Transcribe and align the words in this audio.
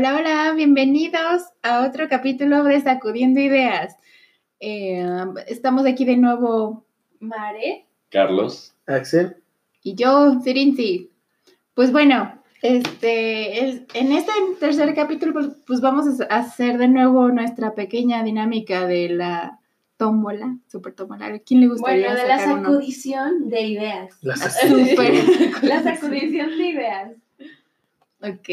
Hola, 0.00 0.16
hola, 0.16 0.52
bienvenidos 0.56 1.42
a 1.62 1.84
otro 1.86 2.08
capítulo 2.08 2.64
de 2.64 2.80
Sacudiendo 2.80 3.38
Ideas. 3.38 3.96
Eh, 4.58 5.04
estamos 5.46 5.84
aquí 5.84 6.06
de 6.06 6.16
nuevo, 6.16 6.86
Mare 7.18 7.84
Carlos. 8.08 8.72
Axel. 8.86 9.36
y 9.82 9.96
yo, 9.96 10.40
Sirinzi. 10.40 11.10
Pues 11.74 11.92
bueno, 11.92 12.40
este, 12.62 13.68
es- 13.68 13.82
en 13.92 14.12
este 14.12 14.32
tercer 14.58 14.94
capítulo, 14.94 15.34
pues, 15.34 15.48
pues 15.66 15.82
vamos 15.82 16.06
a 16.22 16.24
hacer 16.34 16.78
de 16.78 16.88
nuevo 16.88 17.28
nuestra 17.28 17.74
pequeña 17.74 18.22
dinámica 18.24 18.86
de 18.86 19.10
la 19.10 19.58
tómbola, 19.98 20.56
super 20.66 20.94
tómbola. 20.94 21.26
¿A 21.26 21.38
quién 21.40 21.60
le 21.60 21.68
gustaría 21.68 22.06
Bueno, 22.14 22.22
de 22.22 22.26
la 22.26 22.36
uno? 22.54 22.62
sacudición 22.62 23.50
de 23.50 23.60
ideas. 23.60 24.16
Las 24.22 24.40
Súper. 24.66 25.12
La 25.62 25.82
sacudición 25.82 26.56
de 26.56 26.66
ideas. 26.66 27.12
Ok. 28.22 28.48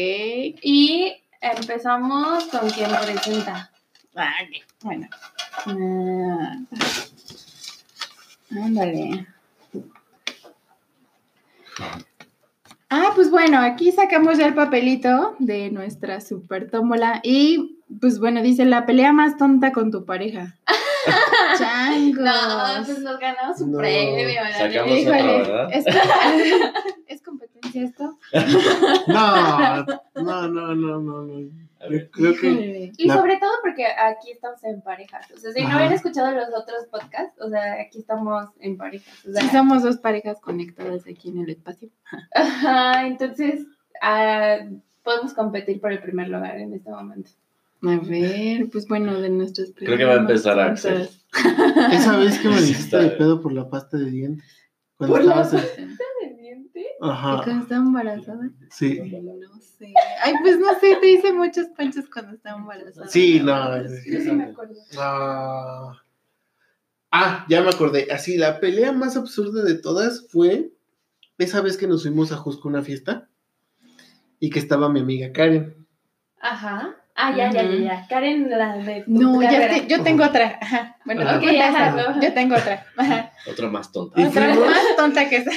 Y 0.62 1.14
empezamos 1.40 2.44
con 2.44 2.68
quien 2.70 2.90
presenta. 2.90 3.70
Vale, 4.14 4.62
bueno. 4.82 5.08
Ah, 5.66 6.56
ándale. 8.50 9.26
Ah, 12.90 13.12
pues 13.14 13.30
bueno, 13.30 13.60
aquí 13.60 13.92
sacamos 13.92 14.38
ya 14.38 14.46
el 14.46 14.54
papelito 14.54 15.36
de 15.38 15.70
nuestra 15.70 16.20
super 16.20 16.70
tómbola 16.70 17.20
y 17.22 17.78
pues 18.00 18.18
bueno, 18.18 18.42
dice 18.42 18.64
la 18.64 18.86
pelea 18.86 19.12
más 19.12 19.36
tonta 19.36 19.72
con 19.72 19.90
tu 19.90 20.04
pareja. 20.06 20.56
Changos. 21.58 22.18
No, 22.24 22.84
pues 22.86 22.98
nos 23.00 23.18
ganamos 23.18 23.60
un 23.60 23.72
No. 23.72 23.78
premio. 23.78 24.28
Sacamos 24.56 24.98
otra, 25.00 25.20
Híjole, 25.20 25.38
¿verdad? 25.38 25.68
¿es, 25.72 25.84
¿es 27.74 27.74
competencia 27.74 27.84
esto? 27.84 28.18
No, 29.08 30.48
no, 30.48 30.48
no, 30.48 30.74
no, 30.74 31.00
no. 31.00 31.22
no. 31.22 31.50
Creo 32.10 32.34
que. 32.40 32.92
Y 32.98 33.06
La- 33.06 33.14
sobre 33.16 33.36
todo 33.38 33.50
porque 33.62 33.86
aquí 33.86 34.32
estamos 34.32 34.62
en 34.64 34.82
parejas. 34.82 35.30
O 35.32 35.38
sea, 35.38 35.52
si 35.52 35.60
no 35.62 35.68
Ajá. 35.68 35.76
habían 35.78 35.92
escuchado 35.92 36.32
los 36.32 36.48
otros 36.48 36.86
podcasts, 36.90 37.40
o 37.40 37.48
sea, 37.48 37.74
aquí 37.80 37.98
estamos 38.00 38.48
en 38.58 38.76
parejas. 38.76 39.14
O 39.26 39.32
sea, 39.32 39.42
Sí, 39.42 39.48
somos 39.50 39.82
dos 39.84 39.98
parejas 39.98 40.40
conectadas 40.40 41.02
aquí 41.08 41.28
en 41.28 41.38
el 41.38 41.50
espacio. 41.50 41.88
Ajá, 42.34 43.06
entonces 43.06 43.64
ah, 44.02 44.58
podemos 45.04 45.34
competir 45.34 45.80
por 45.80 45.92
el 45.92 46.00
primer 46.00 46.28
lugar 46.28 46.58
en 46.58 46.74
este 46.74 46.90
momento. 46.90 47.30
A 47.84 47.94
ver, 47.96 48.68
pues 48.72 48.88
bueno, 48.88 49.20
de 49.20 49.28
nuestras 49.30 49.70
Creo 49.76 49.96
que 49.96 50.04
va 50.04 50.14
a 50.14 50.18
empezar 50.18 50.58
Axel. 50.58 51.08
esa 51.92 52.16
vez 52.16 52.40
que 52.40 52.48
me 52.48 52.60
dijiste 52.60 52.96
de 52.96 53.10
pedo 53.10 53.40
por 53.40 53.52
la 53.52 53.70
pasta 53.70 53.96
de 53.96 54.10
dientes. 54.10 54.44
Cuando 54.96 55.14
¿Por 55.14 55.24
la 55.24 55.44
¿Pendiente? 57.00 57.06
¿Y 57.06 57.08
Ajá. 57.10 57.44
cuando 57.44 57.62
estaba 57.62 57.82
embarazada? 57.82 58.50
Sí. 58.70 59.00
No 59.00 59.60
sé. 59.60 59.94
Ay, 60.22 60.34
pues 60.42 60.58
no 60.58 60.78
sé, 60.80 60.96
te 61.00 61.10
hice 61.10 61.32
muchos 61.32 61.66
panchos 61.76 62.06
cuando 62.12 62.34
estaba 62.34 62.58
embarazada. 62.58 63.08
Sí, 63.08 63.40
no. 63.40 63.82
Yo 63.82 64.20
sí 64.20 64.32
me 64.32 64.44
acuerdo. 64.44 64.74
Ah, 64.98 65.92
ah, 67.10 67.46
ya 67.48 67.62
me 67.62 67.70
acordé. 67.70 68.08
Así, 68.10 68.36
la 68.36 68.60
pelea 68.60 68.92
más 68.92 69.16
absurda 69.16 69.62
de 69.62 69.74
todas 69.74 70.26
fue 70.28 70.72
esa 71.38 71.60
vez 71.60 71.76
que 71.76 71.86
nos 71.86 72.02
fuimos 72.02 72.32
a 72.32 72.36
Jusco 72.36 72.68
a 72.68 72.72
una 72.72 72.82
fiesta 72.82 73.28
y 74.40 74.50
que 74.50 74.58
estaba 74.58 74.88
mi 74.88 75.00
amiga 75.00 75.32
Karen. 75.32 75.86
Ajá. 76.40 76.96
Ah, 77.20 77.34
ya, 77.36 77.50
ya, 77.50 77.62
ya, 77.64 77.76
ya. 77.76 78.06
Karen, 78.08 78.48
la 78.48 78.76
de 78.76 79.02
tu 79.02 79.10
No, 79.10 79.42
ya 79.42 79.86
yo 79.88 80.02
tengo 80.04 80.24
otra. 80.24 80.56
Ajá. 80.62 80.96
Bueno, 81.04 81.22
Ajá. 81.22 81.34
tú 81.34 81.40
cuenta 81.46 81.68
Ok, 81.68 81.76
ajá, 81.76 82.20
yo 82.20 82.32
tengo 82.32 82.54
otra. 82.54 82.86
Ajá. 82.96 83.32
Otro 83.50 83.70
más 83.72 83.90
tonto. 83.90 84.20
Y 84.20 84.24
Otra 84.24 84.54
fuimos- 84.54 84.66
más 84.70 84.78
tonta 84.96 85.28
que 85.28 85.36
esa. 85.38 85.50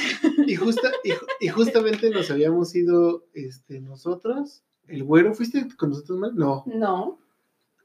Y, 0.48 0.56
justa, 0.56 0.90
y, 1.04 1.12
ju- 1.12 1.28
y 1.40 1.48
justamente 1.50 2.10
nos 2.10 2.32
habíamos 2.32 2.74
ido 2.76 3.26
este, 3.36 3.80
nosotros. 3.80 4.64
¿El 4.88 5.04
güero? 5.04 5.34
¿Fuiste 5.36 5.68
con 5.78 5.90
nosotros 5.92 6.18
más? 6.18 6.34
No. 6.34 6.64
No. 6.66 7.20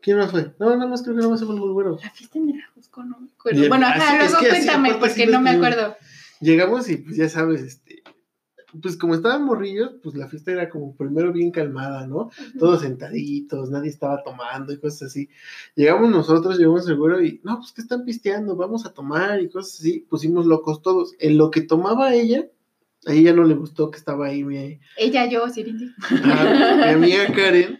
¿Quién 0.00 0.16
más 0.18 0.30
fue? 0.30 0.54
No, 0.58 0.70
nada 0.70 0.86
más 0.86 1.02
creo 1.02 1.14
que 1.14 1.18
nada 1.20 1.30
más 1.32 1.44
fue 1.44 1.54
el 1.54 1.60
güero. 1.60 1.98
La 2.02 2.10
fiesta 2.10 2.38
en 2.38 2.48
el 2.50 2.60
Ajusco, 2.62 3.04
no 3.04 3.18
me 3.20 3.28
acuerdo. 3.36 3.68
Bueno, 3.68 3.86
así- 3.88 4.00
ajá, 4.00 4.18
luego 4.18 4.38
cuéntame 4.48 4.94
porque 4.94 5.26
no 5.26 5.40
me 5.40 5.50
acuerdo. 5.50 5.96
Llegamos 6.40 6.88
y 6.88 6.96
pues 6.96 7.16
ya 7.16 7.28
sabes, 7.28 7.60
este, 7.62 8.02
pues 8.80 8.96
como 8.96 9.14
estaban 9.14 9.44
morrillos, 9.44 9.92
pues 10.02 10.14
la 10.16 10.28
fiesta 10.28 10.52
era 10.52 10.68
como 10.68 10.94
primero 10.94 11.32
bien 11.32 11.50
calmada, 11.50 12.06
¿no? 12.06 12.30
Todos 12.58 12.82
sentaditos, 12.82 13.70
nadie 13.70 13.90
estaba 13.90 14.22
tomando 14.22 14.72
y 14.72 14.78
cosas 14.78 15.10
así. 15.10 15.28
Llegamos 15.74 16.10
nosotros, 16.10 16.58
llegamos 16.58 16.90
güero 16.96 17.22
y, 17.22 17.40
no, 17.44 17.58
pues 17.58 17.72
que 17.72 17.82
están 17.82 18.04
pisteando, 18.04 18.56
vamos 18.56 18.86
a 18.86 18.92
tomar 18.92 19.40
y 19.40 19.48
cosas 19.48 19.80
así. 19.80 20.06
Pusimos 20.08 20.46
locos 20.46 20.82
todos. 20.82 21.14
En 21.18 21.36
lo 21.38 21.50
que 21.50 21.62
tomaba 21.62 22.14
ella, 22.14 22.46
a 23.06 23.12
ella 23.12 23.32
no 23.32 23.44
le 23.44 23.54
gustó 23.54 23.90
que 23.90 23.98
estaba 23.98 24.26
ahí 24.26 24.42
mi, 24.44 24.80
Ella, 24.96 25.26
yo, 25.26 25.44
a 25.44 25.48
mi 25.48 25.54
amiga 26.92 27.32
Karen 27.34 27.78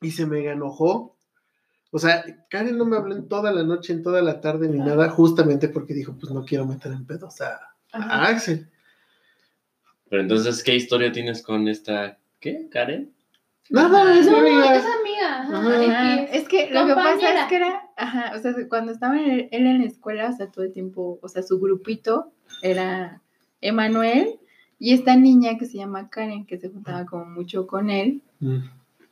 y 0.00 0.10
se 0.10 0.26
me 0.26 0.46
enojó. 0.46 1.16
O 1.90 1.98
sea, 1.98 2.24
Karen 2.50 2.76
no 2.76 2.84
me 2.84 2.96
habló 2.96 3.16
en 3.16 3.28
toda 3.28 3.50
la 3.50 3.62
noche, 3.62 3.92
en 3.92 4.02
toda 4.02 4.22
la 4.22 4.40
tarde 4.40 4.68
ni 4.68 4.78
nada, 4.78 5.08
justamente 5.08 5.68
porque 5.68 5.94
dijo, 5.94 6.16
pues 6.18 6.32
no 6.32 6.44
quiero 6.44 6.66
meter 6.66 6.92
en 6.92 7.06
pedos 7.06 7.40
a, 7.40 7.60
a 7.92 8.26
Axel. 8.26 8.70
Pero 10.10 10.22
entonces, 10.22 10.62
¿qué 10.62 10.74
historia 10.74 11.12
tienes 11.12 11.42
con 11.42 11.68
esta, 11.68 12.18
qué, 12.40 12.68
Karen? 12.70 13.12
Nada, 13.70 14.18
es 14.18 14.26
No, 14.26 14.38
amiga. 14.38 14.76
es 14.76 14.84
amiga. 14.84 15.42
Ajá. 15.42 15.80
Ajá. 15.90 16.22
Es 16.24 16.48
que 16.48 16.70
lo 16.70 16.86
que 16.86 16.94
pasa 16.94 17.10
compañera. 17.10 17.42
es 17.42 17.48
que 17.48 17.56
era, 17.56 17.82
ajá, 17.96 18.32
o 18.34 18.38
sea, 18.38 18.54
cuando 18.68 18.92
estaba 18.92 19.20
en- 19.20 19.48
él 19.50 19.66
en 19.66 19.78
la 19.80 19.84
escuela, 19.86 20.30
o 20.30 20.32
sea, 20.36 20.50
todo 20.50 20.64
el 20.64 20.72
tiempo, 20.72 21.18
o 21.22 21.28
sea, 21.28 21.42
su 21.42 21.60
grupito 21.60 22.32
era 22.62 23.20
Emanuel 23.60 24.38
y 24.78 24.94
esta 24.94 25.16
niña 25.16 25.58
que 25.58 25.66
se 25.66 25.76
llama 25.76 26.08
Karen, 26.08 26.46
que 26.46 26.56
se 26.58 26.70
juntaba 26.70 27.04
como 27.04 27.26
mucho 27.26 27.66
con 27.66 27.90
él, 27.90 28.22
Mm. 28.40 28.58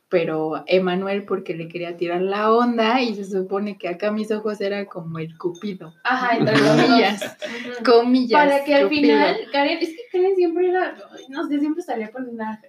Pero 0.09 0.63
Emanuel 0.67 1.25
porque 1.25 1.53
le 1.53 1.67
quería 1.67 1.97
tirar 1.97 2.21
la 2.21 2.51
onda 2.51 3.01
y 3.01 3.13
se 3.15 3.25
supone 3.25 3.77
que 3.77 3.89
acá 3.89 4.07
a 4.07 4.11
mis 4.11 4.31
ojos 4.31 4.61
era 4.61 4.85
como 4.85 5.19
el 5.19 5.37
cupido, 5.37 5.93
Ajá, 6.03 6.37
entre 6.37 6.53
comillas, 6.57 7.37
comillas. 7.85 8.41
Para 8.41 8.63
que 8.63 8.73
al 8.75 8.83
cupido. 8.83 9.01
final, 9.01 9.37
Karen, 9.51 9.77
es 9.81 9.89
que 9.89 10.01
Karen 10.11 10.35
siempre 10.35 10.69
era, 10.69 10.95
no 11.29 11.47
sé, 11.47 11.59
siempre 11.59 11.83
salía 11.83 12.09
con 12.11 12.29
una 12.29 12.61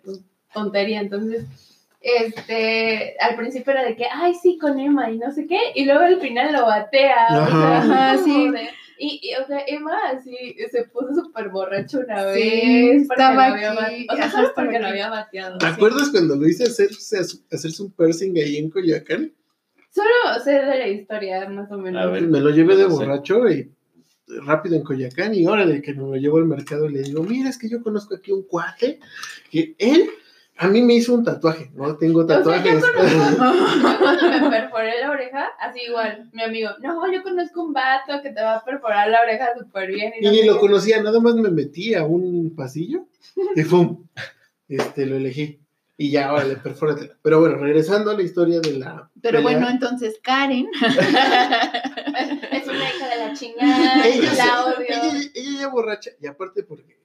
tontería, 0.52 1.00
entonces, 1.00 1.44
este, 2.00 3.16
al 3.20 3.36
principio 3.36 3.72
era 3.72 3.84
de 3.84 3.96
que, 3.96 4.06
ay, 4.12 4.34
sí, 4.34 4.58
con 4.58 4.78
Emma 4.78 5.10
y 5.10 5.18
no 5.18 5.30
sé 5.30 5.46
qué, 5.46 5.58
y 5.74 5.84
luego 5.84 6.00
al 6.00 6.20
final 6.20 6.52
lo 6.52 6.66
batea, 6.66 7.26
o 7.30 7.46
sea, 7.46 7.78
Ajá, 7.78 8.18
sí. 8.18 8.50
de- 8.50 8.68
y, 8.98 9.20
y, 9.22 9.34
o 9.42 9.46
sea, 9.46 9.60
Emma 9.66 9.96
así 10.12 10.34
se 10.70 10.84
puso 10.84 11.14
súper 11.14 11.48
borracho 11.50 12.00
una 12.00 12.24
vez, 12.24 12.34
Sí, 12.42 13.04
porque 13.06 13.22
estaba 13.22 13.46
había 13.46 13.72
aquí, 13.72 14.06
o 14.10 14.16
sea, 14.16 14.24
ajá, 14.26 14.36
solo 14.36 14.52
porque 14.54 14.72
lo 14.78 14.86
aquí. 14.86 14.86
había 14.92 15.10
bateado. 15.10 15.58
¿Te 15.58 15.66
sí. 15.66 15.72
acuerdas 15.72 16.10
cuando 16.10 16.36
lo 16.36 16.46
hice 16.48 16.64
hacerse, 16.64 17.18
hacerse 17.50 17.82
un 17.82 17.92
piercing 17.92 18.36
ahí 18.38 18.56
en 18.58 18.70
Coyoacán? 18.70 19.32
Solo 19.90 20.08
sé 20.44 20.52
de 20.52 20.78
la 20.78 20.88
historia, 20.88 21.48
más 21.48 21.70
o 21.72 21.78
menos. 21.78 22.02
A 22.02 22.06
ver. 22.06 22.22
Me 22.26 22.40
lo 22.40 22.50
llevé 22.50 22.76
de 22.76 22.84
no 22.84 22.90
sé. 22.90 22.96
borracho 22.96 23.48
y 23.48 23.70
rápido 24.44 24.76
en 24.76 24.82
Coyoacán 24.82 25.34
y 25.34 25.46
órale 25.46 25.80
que 25.80 25.94
me 25.94 26.02
lo 26.02 26.14
llevo 26.16 26.36
al 26.38 26.44
mercado 26.44 26.86
y 26.88 26.92
le 26.92 27.02
digo, 27.02 27.22
mira, 27.22 27.48
es 27.48 27.56
que 27.58 27.68
yo 27.68 27.82
conozco 27.82 28.14
aquí 28.14 28.30
un 28.30 28.42
cuate 28.42 29.00
que 29.50 29.74
él 29.78 30.10
a 30.60 30.66
mí 30.66 30.82
me 30.82 30.94
hizo 30.94 31.14
un 31.14 31.24
tatuaje, 31.24 31.70
¿no? 31.74 31.96
Tengo 31.96 32.26
sea, 32.26 32.38
yo 32.38 32.42
tatuajes. 32.42 32.82
Yo 32.82 33.98
cuando 34.00 34.28
me 34.28 34.50
perforé 34.50 35.00
la 35.00 35.10
oreja, 35.12 35.48
así 35.60 35.82
igual, 35.86 36.28
mi 36.32 36.42
amigo, 36.42 36.70
no, 36.80 37.12
yo 37.12 37.22
conozco 37.22 37.62
un 37.62 37.72
vato 37.72 38.20
que 38.22 38.30
te 38.30 38.42
va 38.42 38.56
a 38.56 38.64
perforar 38.64 39.08
la 39.08 39.20
oreja 39.20 39.50
súper 39.56 39.92
bien. 39.92 40.12
y 40.20 40.24
no 40.24 40.30
ni 40.32 40.42
lo 40.44 40.58
conocía, 40.58 41.00
nada 41.00 41.20
más 41.20 41.36
me 41.36 41.50
metí 41.50 41.94
a 41.94 42.04
un 42.04 42.54
pasillo 42.56 43.06
y 43.54 43.62
¡pum! 43.62 44.04
Este, 44.68 45.06
lo 45.06 45.16
elegí. 45.16 45.60
Y 45.96 46.10
ya, 46.10 46.32
órale, 46.32 46.56
perfóratela. 46.56 47.16
Pero 47.22 47.40
bueno, 47.40 47.56
regresando 47.56 48.10
a 48.10 48.14
la 48.14 48.22
historia 48.22 48.60
de 48.60 48.78
la. 48.78 49.10
Pero 49.20 49.38
pelea, 49.38 49.58
bueno, 49.58 49.68
entonces 49.68 50.18
Karen, 50.22 50.66
Es 52.52 52.66
una 52.66 52.90
hija 52.90 53.08
de 53.08 53.16
la 53.16 53.32
chingada, 53.32 54.06
ella, 54.06 54.34
la 54.34 54.64
odio. 54.64 54.86
ella, 54.88 55.30
ella 55.34 55.60
ya 55.60 55.68
borracha, 55.68 56.10
y 56.20 56.26
aparte 56.26 56.64
porque 56.64 56.98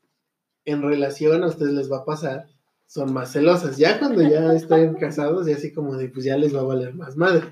en 0.66 0.82
relación 0.82 1.44
a 1.44 1.48
ustedes 1.48 1.74
les 1.74 1.92
va 1.92 1.98
a 1.98 2.06
pasar, 2.06 2.48
son 2.94 3.12
más 3.12 3.32
celosas. 3.32 3.76
Ya 3.78 3.98
cuando 3.98 4.22
ya 4.22 4.54
están 4.54 4.94
casados, 4.94 5.48
ya 5.48 5.56
así 5.56 5.74
como 5.74 5.98
de, 5.98 6.10
pues 6.10 6.26
ya 6.26 6.38
les 6.38 6.56
va 6.56 6.60
a 6.60 6.66
valer 6.66 6.94
más 6.94 7.18
madre. 7.18 7.52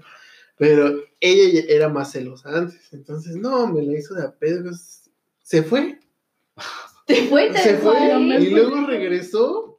Pero 0.56 1.02
ella 1.20 1.64
era 1.68 1.90
más 1.90 2.12
celosa 2.12 2.56
antes. 2.56 2.94
Entonces, 2.94 3.36
no, 3.38 3.66
me 3.66 3.82
la 3.82 3.98
hizo 3.98 4.14
de 4.14 4.24
a 4.24 4.32
pedo. 4.32 4.66
pues, 4.66 5.10
Se 5.42 5.64
fue. 5.64 6.00
Te 7.08 7.24
fue, 7.28 7.52
Se 7.58 7.78
fue. 7.78 7.98
Y 8.40 8.52
luego 8.52 8.86
regresó. 8.86 9.71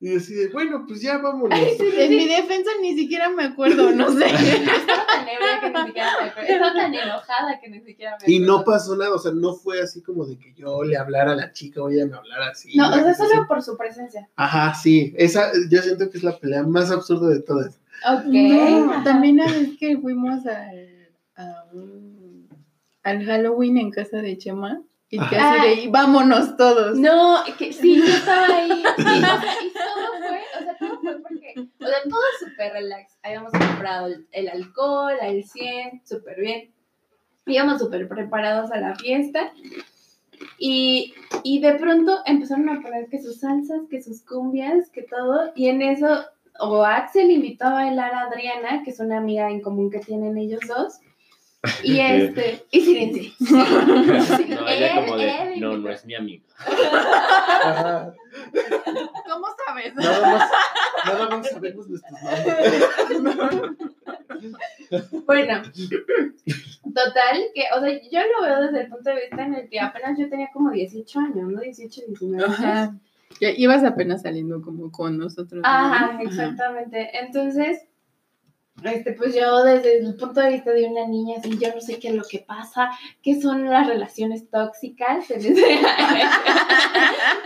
Y 0.00 0.08
decide, 0.08 0.48
bueno, 0.48 0.84
pues 0.88 1.00
ya 1.00 1.18
vámonos. 1.18 1.56
en 1.58 2.10
mi 2.10 2.26
defensa 2.26 2.70
ni 2.80 2.96
siquiera 2.96 3.28
me 3.30 3.44
acuerdo, 3.44 3.92
no 3.92 4.10
sé. 4.10 4.24
Estaba 4.26 5.06
tan 5.06 5.28
ebria 5.28 5.60
que 5.60 5.70
ni 5.70 5.86
siquiera 5.86 6.10
me 6.20 6.28
acuerdo. 6.28 6.48
Estaba 6.52 6.72
tan 6.74 6.94
enojada 6.94 7.60
que 7.60 7.68
ni 7.68 7.80
siquiera 7.82 8.16
me 8.20 8.32
Y 8.32 8.40
no 8.40 8.58
acuerdo. 8.58 8.64
pasó 8.72 8.96
nada, 8.96 9.14
o 9.14 9.18
sea, 9.18 9.30
no 9.32 9.54
fue 9.54 9.80
así 9.80 10.02
como 10.02 10.26
de 10.26 10.36
que 10.38 10.52
yo 10.54 10.82
le 10.82 10.96
hablara 10.96 11.32
a 11.32 11.36
la 11.36 11.52
chica 11.52 11.82
o 11.82 11.88
ella 11.88 12.04
me 12.06 12.16
hablara 12.16 12.48
así. 12.50 12.76
No, 12.76 12.88
o 12.90 12.94
sea, 12.94 13.14
solo 13.14 13.30
así. 13.34 13.40
por 13.46 13.62
su 13.62 13.76
presencia. 13.76 14.28
Ajá, 14.34 14.74
sí, 14.74 15.14
esa 15.16 15.52
yo 15.70 15.80
siento 15.82 16.10
que 16.10 16.18
es 16.18 16.24
la 16.24 16.36
pelea 16.38 16.64
más 16.64 16.90
absurda 16.90 17.28
de 17.28 17.40
todas. 17.40 17.78
Ok. 18.10 18.24
No, 18.26 19.02
también 19.04 19.34
una 19.40 19.46
vez 19.52 19.70
que 19.78 19.96
fuimos 19.98 20.44
al, 20.46 21.10
a 21.36 21.64
un- 21.72 22.48
al 23.04 23.24
Halloween 23.24 23.76
en 23.78 23.90
casa 23.92 24.16
de 24.18 24.36
Chema 24.36 24.82
y 25.10 25.18
que 25.18 25.36
Ajá. 25.36 25.54
así 25.54 25.68
de, 25.68 25.74
"Y 25.82 25.88
vámonos 25.88 26.56
todos. 26.56 26.96
No, 26.96 27.38
que 27.58 27.72
sí, 27.72 27.96
yo 27.98 28.04
estaba 28.04 28.46
ahí. 28.46 28.70
Y, 28.70 28.84
o 29.00 29.02
sea, 29.02 29.54
y 29.64 29.72
todo 29.72 30.28
fue, 30.28 30.40
o 30.58 30.62
sea, 30.62 30.76
todo 30.78 31.00
fue 31.00 31.20
porque, 31.20 31.54
o 31.56 31.86
sea, 31.86 32.48
súper 32.48 32.72
relax. 32.74 33.18
Habíamos 33.22 33.52
comprado 33.52 34.06
el, 34.06 34.26
el 34.30 34.48
alcohol, 34.48 35.14
el 35.20 35.44
100, 35.44 36.02
súper 36.06 36.40
bien. 36.40 36.72
Íbamos 37.46 37.80
súper 37.80 38.08
preparados 38.08 38.70
a 38.70 38.76
la 38.78 38.94
fiesta. 38.94 39.52
Y, 40.58 41.12
y 41.42 41.60
de 41.60 41.74
pronto 41.74 42.20
empezaron 42.24 42.68
a 42.68 42.80
poner 42.80 43.08
que 43.08 43.20
sus 43.20 43.40
salsas, 43.40 43.80
que 43.90 44.00
sus 44.02 44.22
cumbias, 44.22 44.90
que 44.90 45.02
todo. 45.02 45.52
Y 45.54 45.68
en 45.68 45.82
eso, 45.82 46.24
o 46.60 46.84
Axel 46.84 47.30
invitó 47.30 47.64
a 47.66 47.72
bailar 47.74 48.14
a 48.14 48.22
Adriana, 48.22 48.82
que 48.84 48.90
es 48.90 49.00
una 49.00 49.18
amiga 49.18 49.50
en 49.50 49.60
común 49.60 49.90
que 49.90 49.98
tienen 49.98 50.38
ellos 50.38 50.60
dos. 50.68 51.00
Y 51.82 52.00
este, 52.00 52.64
y 52.70 52.80
Silencio. 52.80 53.32
No, 54.48 54.68
ella 54.68 54.94
como 54.94 55.14
Él- 55.14 55.20
de, 55.20 55.52
él 55.54 55.60
no, 55.60 55.76
no 55.76 55.90
es 55.90 56.04
mi 56.04 56.14
amigo. 56.14 56.44
Ajá. 56.58 58.12
¿Cómo 59.30 59.46
sabes? 59.66 59.94
Nada 59.94 60.20
más, 60.20 60.50
nada 61.06 61.28
más 61.36 61.50
sabemos 61.50 61.88
nuestros 61.88 62.22
nombres. 62.22 62.84
Bueno, 65.26 65.62
total, 66.82 67.36
que, 67.54 67.64
o 67.76 67.80
sea, 67.80 68.00
yo 68.10 68.20
lo 68.20 68.42
veo 68.46 68.62
desde 68.62 68.80
el 68.82 68.88
punto 68.88 69.10
de 69.10 69.16
vista 69.16 69.44
en 69.44 69.54
el 69.54 69.68
que 69.68 69.80
apenas 69.80 70.18
yo 70.18 70.28
tenía 70.28 70.48
como 70.52 70.70
18 70.70 71.20
años, 71.20 71.48
¿no? 71.50 71.60
18, 71.60 72.02
19 72.08 72.44
años. 72.44 72.58
Ajá. 72.58 72.94
Ya 73.40 73.50
ibas 73.50 73.84
apenas 73.84 74.22
saliendo 74.22 74.60
como 74.60 74.90
con 74.90 75.16
nosotros. 75.18 75.62
¿no? 75.62 75.68
Ajá, 75.68 76.20
exactamente. 76.22 77.10
Entonces, 77.20 77.80
este, 78.84 79.12
pues 79.12 79.34
yo 79.34 79.62
desde 79.64 79.98
el 79.98 80.14
punto 80.16 80.40
de 80.40 80.50
vista 80.50 80.70
de 80.72 80.86
una 80.86 81.06
niña, 81.06 81.36
así, 81.38 81.58
yo 81.58 81.74
no 81.74 81.80
sé 81.80 81.98
qué 81.98 82.08
es 82.08 82.14
lo 82.14 82.24
que 82.24 82.38
pasa, 82.38 82.90
qué 83.22 83.40
son 83.40 83.68
las 83.70 83.86
relaciones 83.86 84.48
tóxicas. 84.50 85.30
en 85.30 85.38
ese- 85.40 85.80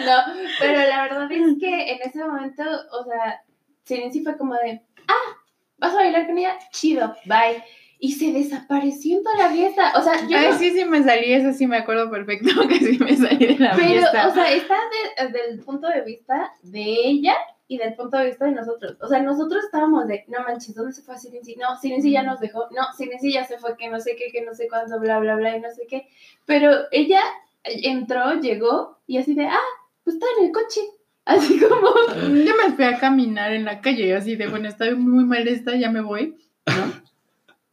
no, 0.05 0.17
pero 0.61 0.79
la 0.89 1.03
verdad 1.03 1.33
es 1.33 1.59
que 1.59 1.93
en 1.93 1.99
ese 2.03 2.25
momento, 2.25 2.63
o 2.93 3.05
sea, 3.05 3.43
Silencio 3.85 4.23
fue 4.23 4.37
como 4.37 4.55
de, 4.55 4.81
ah, 5.09 5.37
¿vas 5.79 5.93
a 5.93 5.97
bailar 5.97 6.27
con 6.27 6.39
ella? 6.39 6.57
Chido, 6.73 7.15
bye. 7.27 7.63
Y 7.99 8.13
se 8.13 8.33
desapareció 8.33 9.19
en 9.19 9.25
toda 9.25 9.37
la 9.37 9.49
fiesta. 9.51 9.93
O 9.97 10.03
sea, 10.03 10.27
yo 10.29 10.37
Ay, 10.37 10.49
no- 10.51 10.59
sí, 10.59 10.71
sí 10.73 10.85
me 10.85 11.03
salí, 11.03 11.33
eso 11.33 11.53
sí 11.53 11.67
me 11.67 11.79
acuerdo 11.79 12.11
perfecto 12.11 12.49
que 12.69 12.79
sí 12.79 12.99
me 12.99 13.17
salí 13.17 13.47
de 13.47 13.59
la 13.59 13.73
Pero, 13.75 13.89
fiesta. 13.89 14.29
o 14.29 14.35
sea, 14.35 14.53
está 14.53 14.75
de- 14.75 15.27
desde 15.29 15.51
el 15.51 15.61
punto 15.61 15.89
de 15.89 16.03
vista 16.03 16.53
de 16.63 16.83
ella 16.83 17.35
y 17.67 17.79
del 17.79 17.95
punto 17.95 18.19
de 18.19 18.27
vista 18.27 18.45
de 18.45 18.53
nosotros. 18.53 18.97
O 19.01 19.09
sea, 19.09 19.23
nosotros 19.23 19.65
estábamos 19.65 20.07
de, 20.07 20.25
no 20.29 20.41
manches, 20.45 20.75
¿dónde 20.75 20.93
se 20.93 21.03
fue 21.03 21.17
Silencio? 21.17 21.55
No, 21.59 21.77
Silencio 21.77 22.11
ya 22.11 22.23
nos 22.23 22.41
dejó. 22.41 22.69
No, 22.71 22.93
Silencio 22.97 23.31
ya 23.31 23.45
se 23.45 23.59
fue, 23.59 23.77
que 23.77 23.89
no 23.89 24.01
sé 24.01 24.17
qué, 24.17 24.31
que 24.31 24.45
no 24.45 24.55
sé 24.55 24.69
cuándo, 24.69 25.01
bla, 25.01 25.19
bla, 25.19 25.37
bla, 25.37 25.57
y 25.57 25.61
no 25.61 25.71
sé 25.71 25.87
qué. 25.89 26.07
Pero 26.45 26.71
ella 26.93 27.21
entró, 27.65 28.35
llegó 28.41 28.99
y 29.07 29.17
así 29.19 29.35
de, 29.35 29.47
ah, 29.47 29.59
pues 30.03 30.17
está 30.17 30.27
en 30.39 30.47
el 30.47 30.53
coche. 30.53 30.81
Así 31.27 31.59
como, 31.59 31.89
Yo 32.21 32.53
me 32.55 32.75
fui 32.75 32.85
a 32.85 32.99
caminar 32.99 33.51
en 33.55 33.65
la 33.65 33.81
calle, 33.81 34.15
así 34.15 34.37
de, 34.37 34.47
bueno, 34.47 34.69
estoy 34.69 34.95
muy 34.95 35.25
molesta, 35.25 35.75
ya 35.75 35.91
me 35.91 36.03
voy, 36.03 36.37
¿no? 36.67 36.93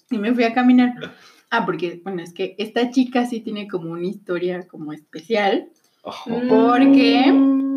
Y 0.10 0.18
me 0.20 0.34
fui 0.34 0.46
a 0.46 0.54
caminar. 0.54 0.94
Ah, 1.50 1.66
porque, 1.66 2.00
bueno, 2.02 2.22
es 2.24 2.34
que 2.34 2.56
esta 2.58 2.90
chica 2.92 3.26
sí 3.26 3.42
tiene 3.42 3.68
como 3.68 3.92
una 3.92 4.08
historia 4.08 4.66
como 4.70 4.94
especial, 4.94 5.68
porque, 6.02 7.26
Mm. 7.30 7.71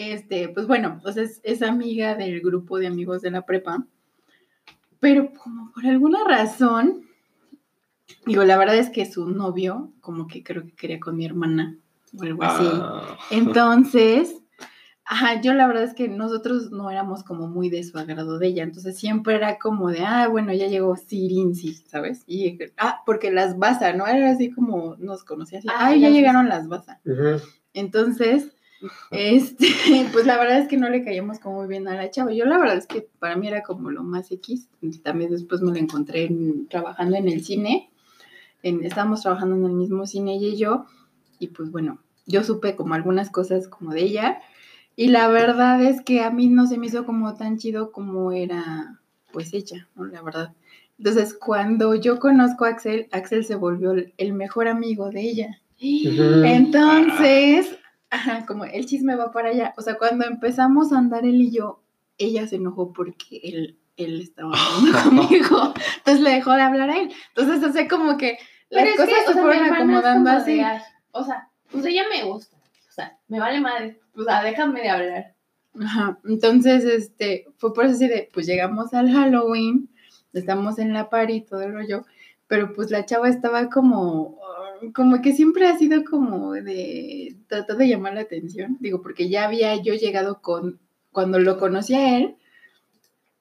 Este, 0.00 0.48
pues 0.48 0.66
bueno, 0.66 0.98
pues 1.02 1.16
es, 1.16 1.40
es 1.42 1.62
amiga 1.62 2.14
del 2.14 2.40
grupo 2.40 2.78
de 2.78 2.86
amigos 2.86 3.22
de 3.22 3.30
la 3.30 3.44
prepa, 3.46 3.84
pero 4.98 5.32
como 5.32 5.72
por 5.72 5.86
alguna 5.86 6.24
razón, 6.26 7.06
digo, 8.26 8.44
la 8.44 8.58
verdad 8.58 8.76
es 8.76 8.90
que 8.90 9.10
su 9.10 9.28
novio, 9.28 9.92
como 10.00 10.26
que 10.26 10.42
creo 10.42 10.64
que 10.64 10.72
quería 10.74 11.00
con 11.00 11.16
mi 11.16 11.24
hermana 11.24 11.76
o 12.18 12.22
algo 12.22 12.42
así. 12.44 12.68
Ah, 12.70 13.16
Entonces, 13.30 14.36
ajá, 15.04 15.40
yo 15.40 15.54
la 15.54 15.66
verdad 15.66 15.84
es 15.84 15.94
que 15.94 16.08
nosotros 16.08 16.70
no 16.70 16.90
éramos 16.90 17.24
como 17.24 17.48
muy 17.48 17.70
de 17.70 17.82
su 17.82 17.98
agrado 17.98 18.38
de 18.38 18.48
ella, 18.48 18.62
entonces 18.62 18.98
siempre 18.98 19.34
era 19.34 19.58
como 19.58 19.90
de, 19.90 20.00
ah, 20.04 20.28
bueno, 20.28 20.52
ya 20.52 20.66
llegó 20.66 20.96
Sirinzi, 20.96 21.74
¿sabes? 21.74 22.22
Y, 22.26 22.58
ah, 22.76 23.00
porque 23.06 23.30
las 23.30 23.58
Baza, 23.58 23.92
¿no? 23.92 24.06
Era 24.06 24.30
así 24.30 24.50
como 24.50 24.96
nos 24.98 25.24
conocía 25.24 25.60
así, 25.60 25.68
Ah, 25.74 25.94
ya 25.94 26.10
llegaron 26.10 26.48
las 26.48 26.68
Baza. 26.68 27.00
Ujú. 27.04 27.42
Entonces, 27.72 28.52
este, 29.10 29.66
pues 30.12 30.26
la 30.26 30.38
verdad 30.38 30.58
es 30.58 30.68
que 30.68 30.76
no 30.76 30.88
le 30.88 31.04
caíamos 31.04 31.38
como 31.38 31.58
muy 31.58 31.68
bien 31.68 31.88
a 31.88 31.94
la 31.96 32.10
chava. 32.10 32.32
Yo 32.32 32.44
la 32.46 32.58
verdad 32.58 32.76
es 32.76 32.86
que 32.86 33.08
para 33.18 33.36
mí 33.36 33.46
era 33.48 33.62
como 33.62 33.90
lo 33.90 34.02
más 34.02 34.30
X. 34.32 34.68
También 35.02 35.30
después 35.30 35.60
me 35.62 35.72
la 35.72 35.78
encontré 35.78 36.24
en- 36.24 36.66
trabajando 36.68 37.16
en 37.16 37.28
el 37.28 37.44
cine. 37.44 37.90
En, 38.62 38.84
estábamos 38.84 39.22
trabajando 39.22 39.56
en 39.56 39.64
el 39.64 39.72
mismo 39.72 40.06
cine 40.06 40.34
ella 40.36 40.48
y 40.48 40.56
yo. 40.56 40.86
Y 41.38 41.48
pues 41.48 41.70
bueno, 41.70 41.98
yo 42.26 42.44
supe 42.44 42.76
como 42.76 42.94
algunas 42.94 43.30
cosas 43.30 43.68
como 43.68 43.92
de 43.92 44.02
ella. 44.02 44.38
Y 44.96 45.08
la 45.08 45.28
verdad 45.28 45.82
es 45.82 46.02
que 46.02 46.22
a 46.22 46.30
mí 46.30 46.48
no 46.48 46.66
se 46.66 46.76
me 46.76 46.86
hizo 46.86 47.06
como 47.06 47.34
tan 47.34 47.56
chido 47.58 47.90
como 47.92 48.32
era 48.32 49.00
pues 49.32 49.54
ella, 49.54 49.88
¿no? 49.94 50.04
La 50.04 50.20
verdad. 50.22 50.52
Entonces, 50.98 51.32
cuando 51.32 51.94
yo 51.94 52.18
conozco 52.18 52.66
a 52.66 52.68
Axel, 52.70 53.08
Axel 53.12 53.44
se 53.44 53.54
volvió 53.54 53.92
el- 53.92 54.32
mejor 54.34 54.68
amigo 54.68 55.08
de 55.10 55.22
ella. 55.22 55.60
Entonces, 56.44 57.78
ajá, 58.10 58.46
como 58.46 58.64
el 58.64 58.86
chisme 58.86 59.16
va 59.16 59.32
para 59.32 59.50
allá. 59.50 59.74
O 59.76 59.82
sea, 59.82 59.96
cuando 59.96 60.26
empezamos 60.26 60.92
a 60.92 60.98
andar 60.98 61.24
él 61.24 61.40
y 61.40 61.50
yo, 61.50 61.82
ella 62.18 62.46
se 62.46 62.56
enojó 62.56 62.92
porque 62.92 63.40
él, 63.42 63.78
él 63.96 64.20
estaba 64.20 64.52
hablando 64.52 64.98
conmigo. 65.26 65.74
Entonces 65.98 66.20
le 66.20 66.30
dejó 66.30 66.52
de 66.52 66.62
hablar 66.62 66.90
a 66.90 66.98
él. 66.98 67.12
Entonces, 67.34 67.72
sea, 67.72 67.88
como 67.88 68.16
que 68.16 68.38
las 68.68 68.84
Pero 68.84 68.94
es 68.94 68.96
cosas 68.96 69.24
que, 69.26 69.32
se 69.32 69.40
fueron 69.40 69.72
acomodando 69.72 70.30
como 70.30 70.44
de, 70.44 70.52
así. 70.52 70.60
"Ay, 70.60 70.80
o 71.12 71.24
sea, 71.24 71.48
pues 71.70 71.84
ella 71.86 72.04
me 72.10 72.24
gusta. 72.24 72.56
O 72.56 72.92
sea, 72.92 73.18
me 73.28 73.40
vale 73.40 73.60
madre. 73.60 74.00
O 74.14 74.22
sea, 74.24 74.42
déjame 74.42 74.80
de 74.82 74.88
hablar. 74.90 75.34
Ajá. 75.80 76.18
Entonces, 76.24 76.84
este, 76.84 77.46
fue 77.56 77.72
por 77.72 77.84
eso 77.84 77.94
así 77.94 78.08
de, 78.08 78.28
pues 78.32 78.46
llegamos 78.46 78.92
al 78.92 79.10
Halloween, 79.12 79.88
estamos 80.32 80.78
en 80.78 80.92
la 80.92 81.10
party 81.10 81.32
y 81.34 81.40
todo 81.42 81.62
el 81.62 81.72
rollo, 81.72 82.04
pero 82.48 82.72
pues 82.72 82.90
la 82.90 83.06
chava 83.06 83.28
estaba 83.28 83.70
como, 83.70 84.38
como 84.94 85.22
que 85.22 85.32
siempre 85.32 85.66
ha 85.66 85.76
sido 85.78 86.04
como 86.04 86.52
de 86.52 87.36
tratar 87.48 87.76
de 87.76 87.88
llamar 87.88 88.14
la 88.14 88.22
atención, 88.22 88.76
digo, 88.80 89.02
porque 89.02 89.28
ya 89.28 89.44
había 89.46 89.76
yo 89.76 89.94
llegado 89.94 90.40
con, 90.40 90.80
cuando 91.12 91.38
lo 91.38 91.58
conocí 91.58 91.94
a 91.94 92.18
él, 92.18 92.36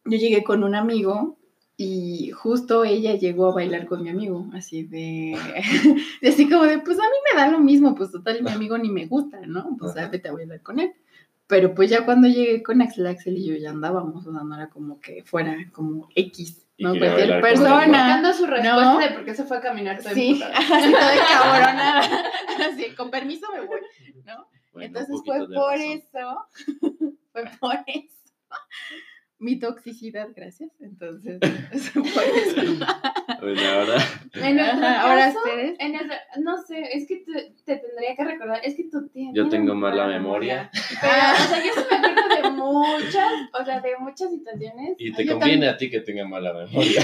yo 0.06 0.18
llegué 0.18 0.44
con 0.44 0.64
un 0.64 0.76
amigo 0.76 1.38
y 1.78 2.32
justo 2.32 2.84
ella 2.84 3.16
llegó 3.16 3.48
a 3.48 3.54
bailar 3.54 3.86
con 3.86 4.04
mi 4.04 4.10
amigo, 4.10 4.48
así 4.54 4.84
de, 4.84 5.36
así 6.28 6.50
como 6.50 6.64
de, 6.64 6.80
pues 6.80 7.00
a 7.00 7.04
mí 7.04 7.16
me 7.32 7.40
da 7.40 7.50
lo 7.50 7.60
mismo, 7.60 7.96
pues 7.96 8.12
total, 8.12 8.44
mi 8.44 8.50
amigo 8.52 8.78
ni 8.78 8.90
me 8.90 9.06
gusta, 9.06 9.40
¿no? 9.46 9.78
Pues 9.80 9.96
Ajá. 9.96 10.10
vete 10.10 10.28
a 10.30 10.34
bailar 10.34 10.62
con 10.62 10.80
él. 10.80 10.94
Pero 11.48 11.74
pues 11.74 11.90
ya 11.90 12.06
cuando 12.06 12.28
llegué 12.28 12.62
con 12.62 12.82
Axel, 12.82 13.08
Axel 13.08 13.38
y 13.38 13.46
yo 13.46 13.56
ya 13.56 13.72
andábamos, 13.72 14.28
o 14.28 14.32
sea, 14.32 14.44
no 14.44 14.56
era 14.56 14.70
como 14.70 15.00
que 15.00 15.24
fuera 15.24 15.56
como 15.72 16.08
X, 16.14 16.68
Y 16.80 16.84
¿no? 16.86 16.98
Cualquier 16.98 17.42
persona. 17.42 17.86
Buscando 17.86 18.34
su 18.34 18.46
respuesta 18.48 18.94
No. 18.94 19.00
de 19.00 19.10
por 19.10 19.26
qué 19.26 19.36
se 19.36 19.44
fue 19.44 19.58
a 19.58 19.62
caminar 19.62 20.02
todo 20.02 20.14
Sí, 20.14 20.42
así 20.56 20.92
toda 20.92 21.14
cabronada. 21.28 22.02
Así, 22.72 22.96
con 22.96 23.12
permiso 23.12 23.48
me 23.54 23.62
voy, 23.62 23.82
¿no? 24.26 24.48
Bueno, 24.72 24.88
Entonces 25.00 25.16
fue 25.26 25.40
de 25.40 25.48
por 25.54 25.72
razón. 25.74 25.92
eso, 25.92 26.48
fue 27.34 27.44
por 27.60 27.76
eso. 27.86 28.16
Mi 29.40 29.58
toxicidad, 29.58 30.28
gracias. 30.36 30.70
Entonces, 30.82 31.40
eso. 31.72 32.02
Pues 33.40 33.58
ahora, 33.64 33.96
En 34.34 34.60
Ajá, 34.60 35.02
ahora 35.02 35.28
caso, 35.28 35.40
ustedes. 35.46 35.80
en 35.80 35.94
nuestro- 35.94 36.18
no 36.42 36.58
sé, 36.62 36.90
es 36.92 37.08
que 37.08 37.18
te, 37.18 37.54
te 37.64 37.78
tendría 37.78 38.14
que 38.18 38.26
recordar, 38.26 38.60
es 38.66 38.76
que 38.76 38.84
tú 38.92 39.08
tienes 39.08 39.34
Yo 39.34 39.48
tengo 39.48 39.76
mala 39.76 40.08
memoria. 40.08 40.70
Pero, 41.00 41.14
o 41.14 41.48
sea, 41.48 41.64
yo 41.64 41.72
sí 41.74 41.88
me 41.90 41.96
acuerdo 41.96 42.36
de 42.44 42.50
muchas, 42.58 43.32
o 43.54 43.64
sea, 43.64 43.80
de 43.80 43.98
muchas 44.00 44.30
situaciones. 44.32 44.96
y 44.98 45.14
te 45.14 45.24
Yo 45.24 45.34
conviene 45.40 45.70
a 45.70 45.78
ti 45.78 45.90
que 45.90 46.02
tenga 46.02 46.26
mala 46.28 46.52
memoria. 46.54 47.02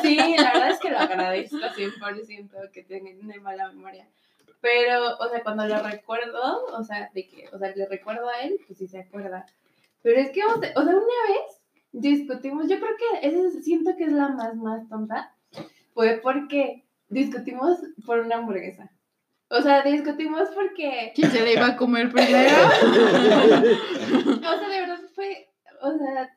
Sí, 0.00 0.16
la 0.38 0.52
verdad 0.54 0.70
es 0.70 0.78
que 0.78 0.90
lo 0.90 0.98
agradezco 0.98 1.58
100% 1.58 2.70
que 2.72 2.82
tenga 2.84 3.10
mala 3.42 3.68
memoria. 3.68 4.06
Pero, 4.62 5.18
o 5.18 5.28
sea, 5.28 5.42
cuando 5.42 5.66
lo 5.66 5.82
recuerdo, 5.82 6.64
o 6.78 6.82
sea, 6.82 7.10
de 7.12 7.26
que, 7.28 7.46
o 7.52 7.58
sea, 7.58 7.74
le 7.76 7.84
recuerdo 7.86 8.26
a 8.30 8.40
él, 8.40 8.58
pues 8.66 8.78
sí 8.78 8.88
se 8.88 9.00
acuerda. 9.00 9.44
Pero 10.02 10.18
es 10.18 10.30
que, 10.30 10.42
o 10.44 10.58
sea, 10.58 10.72
una 10.76 10.92
vez 10.94 11.60
discutimos, 12.00 12.68
yo 12.68 12.76
creo 12.78 12.90
que 12.96 13.26
esa 13.28 13.62
siento 13.62 13.96
que 13.96 14.04
es 14.04 14.12
la 14.12 14.28
más, 14.28 14.54
más 14.56 14.88
tonta, 14.88 15.34
fue 15.94 16.20
porque 16.22 16.84
discutimos 17.08 17.78
por 18.04 18.18
una 18.20 18.36
hamburguesa. 18.36 18.90
O 19.48 19.60
sea, 19.62 19.82
discutimos 19.82 20.48
porque, 20.54 21.12
¿Quién 21.14 21.30
se 21.30 21.40
la 21.42 21.52
iba 21.52 21.66
a 21.66 21.76
comer 21.76 22.10
primero? 22.10 22.56
o 23.54 24.58
sea, 24.58 24.68
de 24.68 24.80
verdad 24.80 25.00
fue, 25.14 25.48
o 25.80 25.96
sea, 25.98 26.30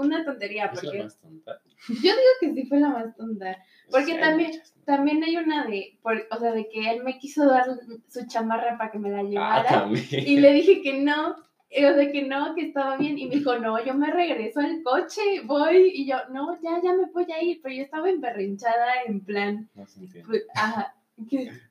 una 0.00 0.24
tontería, 0.24 0.66
Es 0.66 0.74
la 0.74 0.80
porque 0.82 1.02
más 1.02 1.18
tonta. 1.18 1.60
yo 1.88 1.94
digo 2.00 2.14
que 2.40 2.54
sí 2.54 2.66
fue 2.66 2.80
la 2.80 2.88
más 2.88 3.16
tonta. 3.16 3.56
Porque 3.90 4.06
Sí, 4.06 4.12
hay 4.12 4.20
también-. 4.20 4.62
También 4.84 5.22
hay 5.22 5.36
una 5.36 5.66
de, 5.66 5.98
por- 6.02 6.26
o 6.30 6.38
sea, 6.38 6.52
de 6.52 6.66
que 6.70 6.90
él 6.90 7.02
me 7.04 7.18
quiso 7.18 7.44
dar 7.46 7.66
su 8.08 8.26
chamarra 8.26 8.78
para 8.78 8.90
que 8.90 8.98
me 8.98 9.10
la 9.10 9.18
Ah, 9.18 9.22
llevara. 9.24 9.68
también. 9.68 10.06
y 10.26 10.38
le 10.40 10.52
dije 10.54 10.80
que 10.80 11.00
no, 11.02 11.36
y, 11.70 11.84
o 11.84 11.94
sea, 11.94 12.10
que 12.12 12.22
no, 12.22 12.54
que 12.54 12.62
estaba 12.62 12.96
bien. 12.96 13.18
Y 13.18 13.26
me 13.26 13.36
dijo, 13.36 13.58
no, 13.58 13.82
yo 13.84 13.94
me 13.94 14.10
regreso 14.10 14.60
al 14.60 14.82
coche, 14.82 15.20
voy. 15.44 15.90
Y 15.94 16.06
yo, 16.06 16.16
no, 16.30 16.58
ya, 16.62 16.80
ya 16.82 16.92
me 16.94 17.06
voy 17.12 17.30
a 17.32 17.42
ir. 17.42 17.60
Pero 17.62 17.74
yo 17.74 17.82
estaba 17.82 18.08
emberrinchada 18.10 19.02
en 19.06 19.20
plan, 19.24 19.68
No 19.74 19.86
se 19.86 20.00
entiende. 20.00 20.26
pues, 20.28 20.46
ajá. 20.54 20.94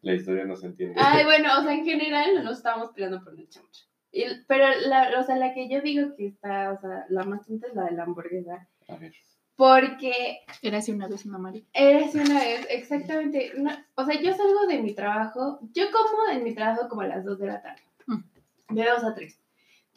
La 0.01 0.13
historia 0.13 0.43
no 0.45 0.55
se 0.57 0.67
entiende. 0.67 0.99
Ay, 1.01 1.23
bueno, 1.25 1.49
o 1.59 1.63
sea, 1.63 1.73
en 1.73 1.85
general 1.85 2.43
nos 2.43 2.57
estábamos 2.57 2.91
peleando 2.91 3.23
por 3.23 3.33
chamarra. 3.49 3.71
Y- 4.11 4.23
pero 4.47 4.65
la, 4.87 5.19
o 5.19 5.23
sea, 5.23 5.35
la 5.37 5.53
que 5.53 5.69
yo 5.69 5.81
digo 5.81 6.15
que 6.15 6.27
está, 6.27 6.71
o 6.73 6.79
sea, 6.79 7.05
la 7.09 7.23
más 7.23 7.45
tonta 7.45 7.67
es 7.67 7.73
la 7.75 7.85
de 7.85 7.91
la 7.91 8.03
hamburguesa. 8.03 8.67
A 8.89 8.95
ver. 8.97 9.13
Porque 9.55 10.39
Era 10.61 10.77
así 10.77 10.91
una 10.91 11.07
vez 11.07 11.25
una 11.25 11.37
Mari. 11.39 11.65
Era 11.73 12.05
así 12.05 12.19
una 12.19 12.39
vez, 12.39 12.67
exactamente. 12.69 13.53
No, 13.57 13.71
o 13.95 14.05
sea, 14.05 14.21
yo 14.21 14.33
salgo 14.35 14.67
de 14.67 14.79
mi 14.81 14.93
trabajo, 14.93 15.59
yo 15.73 15.85
como 15.91 16.29
en 16.31 16.43
mi 16.43 16.53
trabajo 16.53 16.87
como 16.87 17.01
a 17.01 17.07
las 17.07 17.25
2 17.25 17.39
de 17.39 17.47
la 17.47 17.61
tarde, 17.61 17.81
Mm. 18.05 18.75
de 18.75 18.83
2 18.85 19.03
a 19.03 19.15
3. 19.15 19.39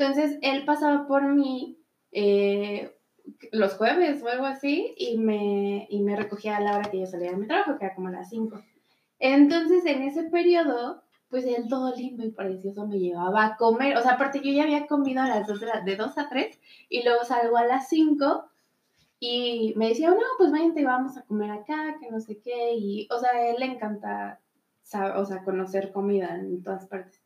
Entonces, 0.01 0.39
él 0.41 0.65
pasaba 0.65 1.07
por 1.07 1.25
mí 1.25 1.79
eh, 2.11 2.97
los 3.53 3.75
jueves 3.75 4.23
o 4.23 4.29
algo 4.29 4.47
así 4.47 4.95
y 4.97 5.19
me, 5.19 5.87
y 5.91 6.01
me 6.01 6.17
recogía 6.17 6.57
a 6.57 6.61
la 6.61 6.77
hora 6.77 6.91
que 6.91 7.01
yo 7.01 7.07
salía 7.07 7.33
de 7.33 7.37
mi 7.37 7.47
trabajo, 7.47 7.79
que 7.79 7.85
era 7.85 7.95
como 7.95 8.09
a 8.09 8.13
las 8.13 8.31
5. 8.31 8.63
Entonces, 9.19 9.85
en 9.85 10.01
ese 10.03 10.23
periodo, 10.25 11.03
pues 11.29 11.45
él 11.45 11.67
todo 11.69 11.95
lindo 11.95 12.25
y 12.25 12.31
precioso 12.31 12.87
me 12.87 12.99
llevaba 12.99 13.45
a 13.45 13.57
comer. 13.59 13.99
O 13.99 14.03
sea, 14.03 14.13
aparte 14.13 14.41
yo 14.43 14.51
ya 14.51 14.63
había 14.63 14.87
comido 14.87 15.21
a 15.21 15.29
las 15.29 15.47
2 15.47 15.61
de, 15.61 15.67
la- 15.67 15.83
de 15.83 15.97
2 15.97 16.17
a 16.17 16.31
3 16.31 16.59
y 16.89 17.03
luego 17.03 17.23
salgo 17.25 17.59
a 17.59 17.67
las 17.67 17.91
5 17.91 18.47
y 19.19 19.75
me 19.77 19.89
decía, 19.91 20.11
no, 20.11 20.17
pues 20.39 20.51
váyanse, 20.51 20.83
vamos 20.83 21.19
a 21.19 21.23
comer 21.25 21.51
acá, 21.51 21.97
que 22.01 22.11
no 22.11 22.21
sé 22.21 22.41
qué. 22.41 22.75
Y, 22.75 23.07
o 23.11 23.19
sea, 23.19 23.33
a 23.33 23.49
él 23.51 23.57
le 23.59 23.67
encanta, 23.67 24.41
o 25.17 25.25
sea, 25.27 25.45
conocer 25.45 25.93
comida 25.93 26.37
en 26.37 26.63
todas 26.63 26.87
partes. 26.87 27.21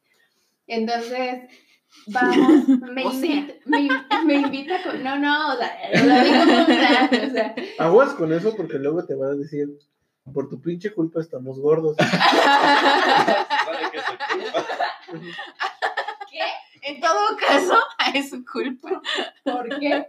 Entonces, 0.66 1.48
vamos, 2.06 2.68
me, 2.92 3.04
O 3.04 3.12
sea. 3.12 3.30
invita, 3.30 3.54
me, 3.66 3.88
me 4.24 4.34
invita 4.34 4.82
con, 4.82 5.02
no, 5.02 5.18
no, 5.18 5.54
o 5.54 5.56
sea, 5.56 5.70
lo 6.04 6.24
digo 6.24 6.44
como 6.44 6.58
un 6.58 6.66
plan, 6.66 7.08
o 7.12 7.32
sea, 7.32 7.54
Aguas 7.78 8.14
con 8.14 8.32
eso 8.32 8.54
porque 8.56 8.78
luego 8.78 9.04
te 9.04 9.14
van 9.14 9.30
a 9.30 9.34
decir, 9.34 9.68
por 10.32 10.48
tu 10.48 10.60
pinche 10.60 10.92
culpa 10.92 11.20
estamos 11.20 11.58
gordos. 11.58 11.96
Culpa. 15.10 15.34
En 16.82 17.00
todo 17.00 17.36
caso, 17.38 17.78
es 18.14 18.30
su 18.30 18.44
culpa. 18.44 19.00
¿por 19.44 19.78
qué? 19.78 20.06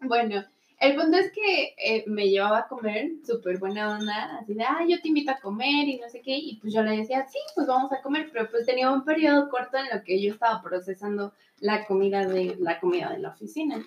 Bueno, 0.00 0.44
el 0.80 0.94
punto 0.94 1.16
es 1.16 1.32
que 1.32 1.74
eh, 1.76 2.04
me 2.06 2.28
llevaba 2.28 2.58
a 2.60 2.68
comer, 2.68 3.10
súper 3.24 3.58
buena 3.58 3.96
onda, 3.96 4.38
así 4.38 4.54
de, 4.54 4.62
ah, 4.62 4.84
yo 4.88 5.00
te 5.00 5.08
invito 5.08 5.32
a 5.32 5.40
comer 5.40 5.88
y 5.88 5.98
no 5.98 6.08
sé 6.08 6.20
qué, 6.20 6.36
y 6.36 6.56
pues 6.60 6.72
yo 6.72 6.82
le 6.82 6.96
decía, 6.96 7.26
sí, 7.26 7.38
pues 7.54 7.66
vamos 7.66 7.92
a 7.92 8.00
comer, 8.00 8.30
pero 8.32 8.48
pues 8.48 8.64
tenía 8.64 8.90
un 8.90 9.04
periodo 9.04 9.48
corto 9.48 9.76
en 9.76 9.96
lo 9.96 10.04
que 10.04 10.22
yo 10.22 10.32
estaba 10.32 10.62
procesando 10.62 11.32
la 11.60 11.84
comida 11.86 12.26
de 12.26 12.56
la 12.60 12.78
comida 12.78 13.10
de 13.10 13.18
la 13.18 13.30
oficina. 13.30 13.84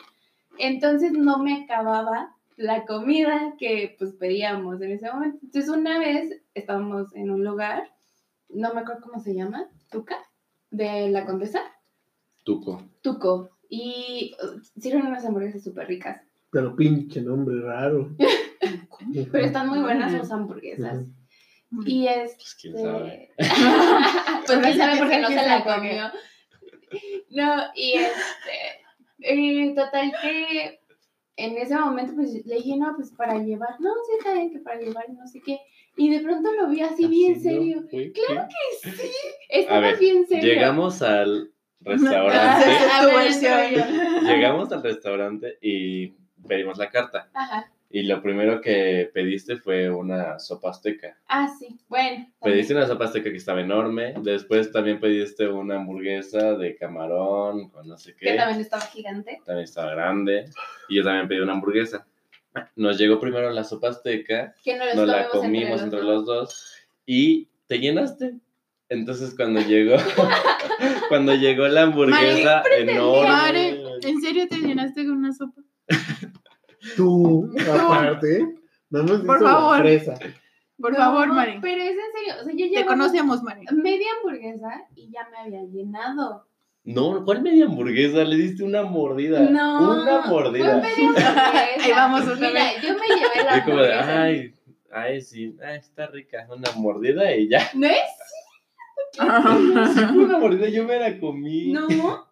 Entonces 0.58 1.14
no 1.14 1.38
me 1.38 1.64
acababa 1.64 2.36
la 2.58 2.86
comida 2.86 3.56
que 3.58 3.96
pues 3.98 4.14
pedíamos 4.14 4.82
en 4.82 4.92
ese 4.92 5.12
momento. 5.12 5.40
Entonces 5.44 5.72
una 5.72 5.98
vez 5.98 6.42
estábamos 6.54 7.16
en 7.16 7.32
un 7.32 7.44
lugar, 7.44 7.90
no 8.50 8.74
me 8.74 8.82
acuerdo 8.82 9.02
cómo 9.04 9.24
se 9.24 9.34
llama, 9.34 9.70
Tuca, 9.90 10.18
de 10.70 11.10
la 11.10 11.26
Condesa, 11.26 11.62
Tuco. 12.44 12.84
Tuco, 13.02 13.52
y 13.70 14.36
uh, 14.44 14.60
sirven 14.80 15.06
unas 15.06 15.26
hamburguesas 15.26 15.64
súper 15.64 15.88
ricas. 15.88 16.22
Pero 16.52 16.76
pinche 16.76 17.22
nombre 17.22 17.62
raro. 17.62 18.16
Pero 19.32 19.46
están 19.46 19.70
muy 19.70 19.80
buenas 19.80 20.12
sus 20.12 20.32
hamburguesas. 20.32 21.06
Y 21.86 22.08
es. 22.08 22.36
Pues 22.36 22.58
quién 22.60 22.78
sabe. 22.78 23.32
pues 23.38 24.60
quién 24.60 24.78
sabe 24.78 25.00
porque 25.00 25.20
no 25.20 25.28
se 25.30 25.36
la 25.36 25.64
comió. 25.64 26.12
No, 27.30 27.64
y 27.74 27.94
este. 27.94 28.80
eh, 29.20 29.74
total 29.74 30.14
que 30.22 30.82
en 31.38 31.58
ese 31.58 31.76
momento 31.76 32.14
pues 32.16 32.34
le 32.46 32.56
dije, 32.56 32.76
no, 32.78 32.94
pues 32.96 33.12
para 33.12 33.38
llevar. 33.38 33.80
No, 33.80 33.92
sí 34.06 34.18
está 34.18 34.34
bien 34.34 34.52
que 34.52 34.60
para 34.60 34.80
llevar, 34.80 35.10
no 35.10 35.26
sé 35.26 35.42
qué. 35.46 35.60
Y 35.96 36.10
de 36.10 36.20
pronto 36.20 36.52
lo 36.54 36.70
vi 36.70 36.82
así 36.82 37.08
bien 37.08 37.42
serio. 37.42 37.86
Claro 37.90 38.48
que 38.48 38.92
sí. 38.92 39.12
Estaba 39.50 39.80
ver, 39.80 40.00
bien 40.00 40.28
serio. 40.28 40.54
Llegamos 40.54 41.02
al 41.02 41.52
restaurante. 41.80 42.66
Llegamos 44.24 44.72
al 44.72 44.84
restaurante 44.84 45.58
y 45.62 46.14
pedimos 46.48 46.78
la 46.78 46.90
carta. 46.90 47.30
Ajá. 47.34 47.72
Y 47.94 48.04
lo 48.04 48.22
primero 48.22 48.62
que 48.62 49.12
pediste 49.14 49.58
fue 49.58 49.90
una 49.90 50.40
sopa 50.40 50.70
azteca. 50.70 51.18
Ah, 51.28 51.50
sí. 51.60 51.78
Bueno. 51.90 52.26
Pediste 52.42 52.74
una 52.74 52.88
sopa 52.88 53.06
azteca 53.06 53.30
que 53.30 53.36
estaba 53.38 53.60
enorme. 53.60 54.14
Después 54.22 54.72
también 54.72 55.02
pediste 55.02 55.50
una 55.50 55.76
hamburguesa 55.76 56.54
de 56.56 56.76
camarón 56.78 57.70
con 57.70 57.88
no 57.90 57.98
sé 57.98 58.16
qué. 58.16 58.28
Que 58.28 58.34
también 58.36 58.62
estaba 58.62 58.84
gigante. 58.84 59.42
También 59.46 59.66
estaba 59.66 59.92
grande. 59.92 60.46
Y 60.88 60.98
yo 60.98 61.04
también 61.04 61.28
pedí 61.28 61.40
una 61.40 61.52
hamburguesa. 61.52 62.08
Nos 62.78 62.98
llegó 62.98 63.20
primero 63.20 63.50
la 63.52 63.66
sopa 63.66 63.90
azteca. 63.90 64.56
Que 64.64 64.78
no 64.78 64.86
los 64.86 64.96
Nos 64.96 65.08
la 65.08 65.28
comimos 65.28 65.82
comimos 65.82 65.82
entre 65.82 66.00
dos. 66.00 66.08
los 66.08 66.26
dos. 66.26 66.76
Y 67.06 67.50
te 67.68 67.80
llenaste. 67.80 68.36
Entonces 68.88 69.34
cuando 69.36 69.60
llegó, 69.62 69.96
cuando 71.10 71.36
llegó 71.36 71.68
la 71.68 71.84
hamburguesa 71.84 72.64
enorme. 72.78 73.30
Mare, 73.30 73.82
¿en 74.04 74.22
serio 74.22 74.48
te 74.50 74.58
llenaste 74.58 75.06
con 75.06 75.18
una 75.18 75.34
sopa? 75.34 75.62
Tú, 76.96 77.50
aparte, 77.74 78.46
nada 78.90 79.06
más 79.06 79.22
Por 79.22 79.40
favor. 79.42 79.80
fresa. 79.80 80.16
Por 80.80 80.94
No, 80.94 80.98
favor, 80.98 81.28
Mari. 81.28 81.60
Pero 81.62 81.82
es 81.84 81.92
en 81.92 81.98
serio. 82.18 82.34
O 82.42 82.44
sea, 82.46 82.54
yo 82.56 82.74
Te 82.82 82.86
conocemos, 82.86 83.44
Mari. 83.44 83.66
media 83.72 84.08
hamburguesa 84.18 84.88
y 84.96 85.12
ya 85.12 85.28
me 85.30 85.38
había 85.38 85.64
llenado. 85.70 86.48
No, 86.84 87.24
¿cuál 87.24 87.44
media 87.44 87.66
hamburguesa? 87.66 88.24
Le 88.24 88.36
diste 88.36 88.64
una 88.64 88.82
mordida. 88.82 89.42
No. 89.42 90.02
Una 90.02 90.24
Fue 90.24 90.32
mordida. 90.32 90.78
media 90.78 91.08
hamburguesa. 91.10 91.52
Ahí 91.86 91.92
vamos 91.92 92.22
otra 92.24 92.36
Mira, 92.50 92.52
vez. 92.64 92.82
yo 92.82 92.94
me 92.96 93.08
llevé 93.16 93.44
la 93.46 93.58
Y 93.58 93.62
como 93.62 93.78
de, 93.78 93.94
hamburguesa. 93.94 94.22
ay, 94.24 94.54
ay, 94.92 95.22
sí, 95.22 95.56
ay, 95.64 95.78
está 95.78 96.08
rica. 96.08 96.48
Una 96.50 96.72
mordida 96.78 97.32
y 97.36 97.48
ya. 97.48 97.70
¿No 97.76 97.86
es? 97.86 97.94
Sí, 99.14 99.20
fue 99.20 100.24
una 100.26 100.38
mordida, 100.40 100.70
yo 100.70 100.84
me 100.86 101.00
la 101.00 101.20
comí. 101.20 101.72
No, 101.72 101.88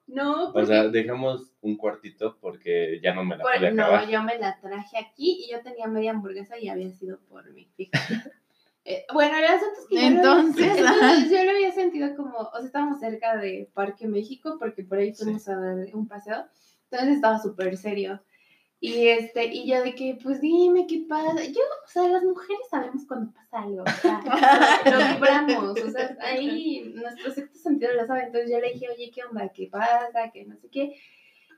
no. 0.07 0.49
O 0.49 0.53
porque- 0.53 0.67
sea, 0.67 0.87
dejamos 0.87 1.51
un 1.61 1.75
cuartito 1.77 2.37
porque 2.39 2.99
ya 3.03 3.13
no 3.13 3.23
me 3.25 3.35
la 3.37 3.43
por- 3.43 3.57
pude 3.57 3.71
no, 3.71 3.83
acabar. 3.83 4.07
yo 4.09 4.23
me 4.23 4.37
la 4.39 4.59
traje 4.59 4.97
aquí 4.97 5.45
y 5.45 5.51
yo 5.51 5.61
tenía 5.61 5.87
media 5.87 6.11
hamburguesa 6.11 6.57
y 6.57 6.69
había 6.69 6.89
sido 6.91 7.19
por 7.29 7.51
mí. 7.53 7.69
fíjate. 7.75 7.97
Eh, 8.85 9.05
bueno, 9.13 9.37
el 9.37 9.43
asunto 9.43 9.75
es 9.81 9.87
que 9.87 9.95
yo 9.95 10.01
lo- 10.01 10.07
Entonces, 10.07 10.77
entonces 10.77 11.29
yo 11.29 11.43
lo 11.43 11.51
había 11.51 11.71
sentido 11.71 12.15
como, 12.15 12.37
o 12.39 12.57
sea, 12.57 12.65
estábamos 12.65 12.99
cerca 12.99 13.37
de 13.37 13.69
Parque 13.73 14.07
México 14.07 14.55
porque 14.57 14.83
por 14.83 14.97
ahí 14.97 15.13
fuimos 15.13 15.47
a 15.47 15.57
dar 15.57 15.75
un 15.93 16.07
paseo, 16.07 16.45
entonces 16.89 17.15
estaba 17.17 17.37
súper 17.39 17.77
serio. 17.77 18.19
Y 18.81 19.09
este, 19.09 19.45
y 19.47 19.67
yo 19.67 19.81
de 19.83 19.93
que, 19.93 20.17
pues 20.23 20.39
dime 20.39 20.87
qué 20.87 21.05
pasa. 21.07 21.43
Yo, 21.43 21.59
o 21.85 21.87
sea, 21.87 22.07
las 22.07 22.23
mujeres 22.23 22.61
sabemos 22.69 23.05
cuando 23.05 23.33
pasa 23.33 23.63
algo, 23.63 23.83
o 23.83 24.01
sea, 24.01 24.21
lo, 24.85 25.13
vibramos, 25.15 25.81
o 25.81 25.91
sea, 25.91 26.17
ahí 26.21 26.93
nuestro 26.95 27.31
sexto 27.33 27.59
sentido 27.59 27.93
lo 27.93 28.07
sabe. 28.07 28.23
Entonces 28.23 28.49
yo 28.49 28.59
le 28.59 28.71
dije, 28.73 28.87
oye, 28.89 29.11
¿qué 29.13 29.23
onda? 29.23 29.49
¿Qué 29.49 29.67
pasa? 29.67 30.31
Que 30.31 30.45
no 30.45 30.55
sé 30.55 30.69
qué. 30.69 30.95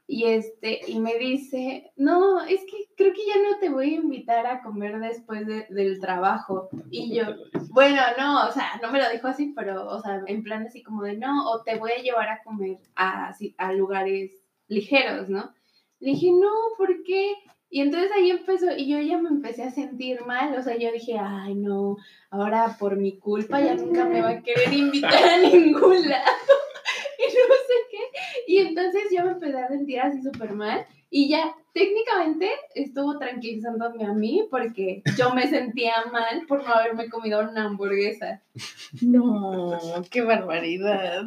Y 0.07 0.25
este, 0.25 0.81
y 0.87 0.99
me 0.99 1.15
dice, 1.19 1.91
no, 1.95 2.41
es 2.41 2.61
que 2.65 2.89
creo 2.97 3.13
que 3.13 3.25
ya 3.25 3.35
no 3.49 3.59
te 3.59 3.69
voy 3.69 3.91
a 3.91 3.99
invitar 3.99 4.45
a 4.47 4.61
comer 4.63 4.99
después 4.99 5.45
de- 5.45 5.67
del 5.69 5.99
trabajo. 6.01 6.69
Y 6.89 7.15
yo, 7.15 7.23
bueno, 7.69 8.01
no, 8.17 8.47
o 8.47 8.51
sea, 8.51 8.79
no 8.81 8.91
me 8.91 8.99
lo 9.01 9.09
dijo 9.09 9.27
así, 9.27 9.53
pero, 9.55 9.87
o 9.87 10.01
sea, 10.01 10.21
en 10.25 10.43
plan 10.43 10.65
así 10.65 10.81
como 10.81 11.03
de 11.03 11.15
no, 11.15 11.49
o 11.49 11.61
te 11.63 11.77
voy 11.77 11.91
a 11.91 12.01
llevar 12.01 12.27
a 12.29 12.43
comer 12.43 12.79
a, 12.95 13.33
a 13.57 13.73
lugares 13.73 14.31
ligeros, 14.67 15.29
¿no? 15.29 15.53
Le 16.01 16.11
dije, 16.11 16.31
no, 16.31 16.51
¿por 16.77 17.03
qué? 17.03 17.35
Y 17.69 17.79
entonces 17.79 18.11
ahí 18.11 18.29
empezó, 18.29 18.75
y 18.75 18.89
yo 18.89 18.99
ya 18.99 19.17
me 19.17 19.29
empecé 19.29 19.63
a 19.63 19.71
sentir 19.71 20.25
mal, 20.25 20.53
o 20.57 20.61
sea, 20.61 20.77
yo 20.77 20.91
dije, 20.91 21.17
ay, 21.17 21.55
no, 21.55 21.95
ahora 22.29 22.75
por 22.77 22.97
mi 22.97 23.17
culpa 23.17 23.61
ya 23.61 23.75
nunca 23.75 24.03
me 24.03 24.21
va 24.21 24.31
a 24.31 24.41
querer 24.41 24.73
invitar 24.73 25.13
a 25.13 25.37
ningún 25.37 26.09
lado, 26.09 26.53
y 27.17 27.23
no 27.23 27.55
sé 27.55 27.77
qué. 27.89 28.51
Y 28.51 28.57
entonces 28.57 29.03
yo 29.15 29.23
me 29.23 29.31
empecé 29.31 29.57
a 29.57 29.69
sentir 29.69 30.01
así 30.01 30.21
súper 30.21 30.51
mal, 30.51 30.85
y 31.09 31.29
ya 31.29 31.55
técnicamente 31.73 32.49
estuvo 32.75 33.17
tranquilizándome 33.17 34.05
a 34.05 34.13
mí 34.13 34.47
porque 34.49 35.03
yo 35.17 35.33
me 35.33 35.47
sentía 35.47 35.93
mal 36.11 36.45
por 36.47 36.65
no 36.65 36.73
haberme 36.73 37.09
comido 37.09 37.39
una 37.39 37.65
hamburguesa. 37.65 38.41
No, 39.01 39.79
qué 40.09 40.21
barbaridad. 40.21 41.23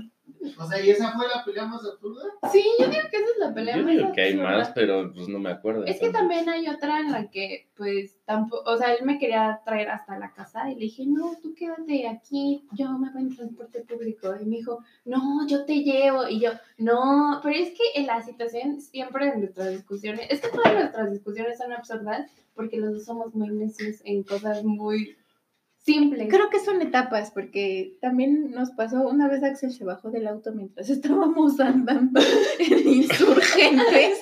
O 0.59 0.67
sea, 0.67 0.85
¿y 0.85 0.91
esa 0.91 1.13
fue 1.13 1.27
la 1.29 1.45
pelea 1.45 1.65
más 1.67 1.85
absurda? 1.85 2.23
Sí, 2.53 2.65
yo 2.79 2.87
digo 2.89 3.03
que 3.11 3.17
esa 3.17 3.27
es 3.27 3.39
la 3.39 3.55
pelea 3.55 3.77
Yo 3.77 3.83
más 3.85 3.93
digo 3.93 4.13
que 4.13 4.21
hay 4.21 4.33
absurda. 4.33 4.51
más, 4.51 4.73
pero 4.75 5.13
pues 5.13 5.29
no 5.29 5.39
me 5.39 5.51
acuerdo. 5.51 5.85
Es 5.85 6.01
que 6.01 6.11
también 6.11 6.49
hay 6.49 6.69
otra 6.69 7.01
en 7.01 7.13
la 7.13 7.31
que, 7.31 7.69
pues, 7.77 8.19
tampoco, 8.25 8.71
o 8.71 8.77
sea, 8.77 8.93
él 8.95 9.05
me 9.05 9.19
quería 9.19 9.61
traer 9.65 9.89
hasta 9.89 10.19
la 10.19 10.33
casa 10.33 10.71
y 10.71 10.75
le 10.75 10.81
dije, 10.83 11.05
no, 11.07 11.37
tú 11.43 11.55
quédate 11.55 12.09
aquí, 12.09 12.67
yo 12.73 12.91
me 12.99 13.11
voy 13.11 13.23
en 13.23 13.37
transporte 13.37 13.81
público. 13.81 14.35
Y 14.41 14.45
me 14.45 14.57
dijo, 14.57 14.81
no, 15.05 15.47
yo 15.47 15.65
te 15.65 15.83
llevo. 15.83 16.29
Y 16.29 16.41
yo, 16.41 16.51
no, 16.79 17.41
pero 17.43 17.57
es 17.57 17.71
que 17.71 18.01
en 18.01 18.07
la 18.07 18.23
situación, 18.23 18.81
siempre 18.81 19.29
en 19.29 19.41
nuestras 19.41 19.71
discusiones, 19.71 20.27
es 20.31 20.41
que 20.41 20.49
todas 20.49 20.73
nuestras 20.75 21.11
discusiones 21.11 21.59
son 21.59 21.73
absurdas 21.73 22.31
porque 22.55 22.79
los 22.79 22.93
dos 22.93 23.05
somos 23.05 23.35
muy 23.35 23.49
necios 23.49 23.97
en 24.05 24.23
cosas 24.23 24.63
muy 24.65 25.17
simples. 25.85 26.29
Creo 26.31 26.51
que 26.51 26.59
son 26.59 26.81
etapas, 26.83 27.31
porque 27.31 27.99
también 28.01 28.51
nos 28.51 28.71
pasó 28.71 29.07
una 29.07 29.29
vez 29.29 29.43
Axel 29.43 29.73
se 29.73 29.85
bajó 29.85 30.11
del 30.11 30.27
auto 30.27 30.53
mientras 30.53 30.89
estábamos 30.91 31.61
andando 31.61 32.21
en 32.59 32.89
insurgentes. 32.89 34.19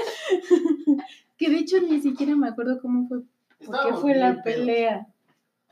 que 1.39 1.51
de 1.51 1.57
hecho 1.57 1.81
ni 1.81 2.01
siquiera 2.01 2.37
me 2.37 2.49
acuerdo 2.49 2.81
cómo 2.81 3.09
fue, 3.09 3.21
por 3.21 3.29
qué 3.59 3.65
Estábamos 3.65 4.01
fue 4.01 4.15
la 4.17 4.43
pelea. 4.43 5.07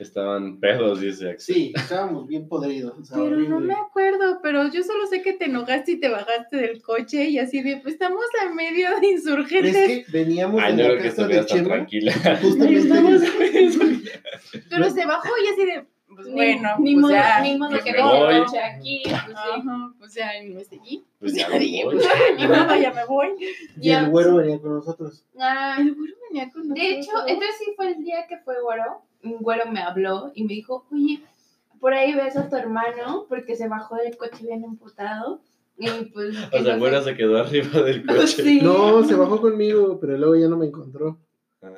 Estaban 0.03 0.59
pedos, 0.61 1.01
dice 1.01 1.31
Axel. 1.31 1.55
Sí, 1.55 1.73
estábamos 1.77 2.27
bien 2.27 2.49
podridos. 2.49 2.99
o 2.99 3.05
sea, 3.05 3.17
Pero 3.17 3.31
no 3.37 3.57
horrible. 3.57 3.75
me 3.75 3.81
acuerdo, 3.81 4.41
pero 4.43 4.69
yo 4.71 4.83
solo 4.83 5.07
sé 5.07 5.23
que 5.23 5.33
te 5.35 5.47
enojaste 5.47 5.93
y 5.93 6.01
te 6.01 6.09
bajaste 6.09 6.57
del 6.57 6.83
coche 6.83 7.29
y 7.29 7.39
así 7.39 7.63
de, 7.63 7.77
pues 7.79 7.95
estamos 7.95 8.25
a 8.45 8.53
medio 8.55 8.89
de 9.01 9.07
insurgentes. 9.09 9.75
Es 9.77 10.07
que 10.07 10.13
veníamos 10.13 10.61
Ay, 10.63 10.77
de 10.77 10.83
no 10.83 10.89
la 10.89 10.95
creo 10.99 11.03
que 11.03 11.09
casa 11.17 11.27
de 11.29 11.47
Chema. 11.47 11.65
tranquila. 11.69 12.13
Justamente. 12.43 12.79
Estamos 12.79 13.21
Pero 14.69 14.91
se 14.91 15.07
bajó 15.07 15.29
y 15.45 15.49
así 15.53 15.65
de, 15.67 15.87
pues 16.15 16.27
Ni- 16.27 16.33
bueno, 16.33 16.69
ni, 16.81 16.93
pues 16.95 17.03
modo, 17.03 17.13
ya. 17.13 17.41
ni 17.41 17.57
modo 17.57 17.71
pues 17.71 17.83
que 17.85 18.03
voy. 18.03 18.35
el 18.35 18.45
coche 18.45 18.59
aquí. 18.63 19.03
Pues, 19.05 19.17
sí. 19.23 19.33
Ajá, 19.37 19.93
pues 19.99 20.15
ya 20.15 20.31
me 20.53 20.65
seguí. 20.65 21.05
Pues 21.19 21.35
ya 21.35 21.43
Ya 21.43 21.49
me 21.55 21.59
dije, 21.61 21.85
voy. 21.85 21.95
pues 21.95 22.07
ya, 22.07 22.37
ni 22.37 22.47
modo, 22.49 22.77
ya 22.81 22.93
me 22.93 23.05
voy. 23.07 23.29
Y 23.81 23.91
el 23.91 24.09
güero 24.11 24.37
venía 24.37 24.59
con 24.61 24.75
nosotros. 24.75 25.25
Ah, 25.39 25.77
El 25.79 25.95
güero 25.95 26.15
venía 26.31 26.51
con 26.51 26.63
nosotros. 26.69 26.75
de 26.89 26.95
hecho, 26.99 27.11
entonces 27.27 27.57
sí 27.59 27.73
fue 27.77 27.89
el 27.93 28.03
día 28.05 28.27
que 28.29 28.39
fue 28.39 28.61
güero. 28.63 29.03
Un 29.23 29.39
güero 29.39 29.71
me 29.71 29.81
habló 29.81 30.33
y 30.35 30.45
me 30.45 30.55
dijo, 30.55 30.87
oye, 30.93 31.21
por 31.81 31.95
ahí 31.95 32.15
ves 32.15 32.37
a 32.37 32.49
tu 32.49 32.57
hermano 32.57 33.27
porque 33.29 33.57
se 33.57 33.69
bajó 33.69 33.97
del 33.97 34.17
coche 34.17 34.45
bien 34.47 34.65
emputado. 34.65 35.41
Y 35.79 35.89
pues. 36.13 36.37
O 36.53 36.63
sea, 36.63 36.75
no 36.75 36.79
bueno, 36.79 36.99
sé- 36.99 37.11
se 37.11 37.17
quedó 37.17 37.39
arriba 37.39 37.81
del 37.83 38.05
coche. 38.07 38.43
Sí. 38.43 38.61
No, 38.63 39.03
se 39.05 39.15
bajó 39.15 39.41
conmigo, 39.41 39.99
pero 40.01 40.17
luego 40.19 40.37
ya 40.37 40.49
no 40.49 40.57
me 40.59 40.67
encontró. 40.67 41.19
Ah, 41.63 41.69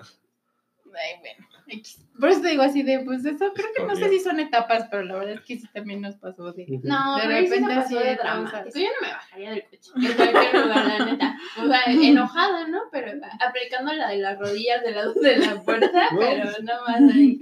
Ay, 0.94 1.20
bueno. 1.20 1.46
X. 1.72 1.98
Por 2.18 2.28
eso 2.28 2.42
te 2.42 2.48
digo 2.48 2.62
así 2.62 2.82
de, 2.82 3.00
pues 3.00 3.24
eso 3.24 3.52
creo 3.54 3.68
que 3.74 3.84
no 3.84 3.96
sé 3.96 4.08
si 4.08 4.20
son 4.20 4.38
etapas, 4.38 4.86
pero 4.90 5.02
la 5.04 5.14
verdad 5.14 5.34
es 5.34 5.40
que 5.40 5.58
sí 5.58 5.66
también 5.72 6.00
nos 6.00 6.16
pasó 6.16 6.52
de. 6.52 6.66
No, 6.82 7.16
De 7.16 7.26
repente 7.26 7.72
así 7.72 7.94
de 7.94 8.16
cosas. 8.16 8.74
Yo 8.74 8.82
no 8.82 9.06
me 9.06 9.12
bajaría 9.12 9.50
del 9.50 9.64
coche. 9.64 9.90
En 9.96 10.14
cualquier 10.14 10.62
lugar, 10.62 10.84
la 10.86 11.06
neta. 11.06 11.38
O 11.62 11.66
sea, 11.66 11.84
enojada, 11.86 12.68
¿no? 12.68 12.82
Pero 12.92 13.12
aplicando 13.40 13.92
la 13.92 14.10
de 14.10 14.18
las 14.18 14.38
rodillas 14.38 14.82
del 14.82 14.94
lado 14.94 15.14
de 15.14 15.36
la 15.38 15.62
puerta, 15.62 16.08
pero 16.18 16.50
no 16.62 16.84
más 16.86 17.14
ahí. 17.14 17.40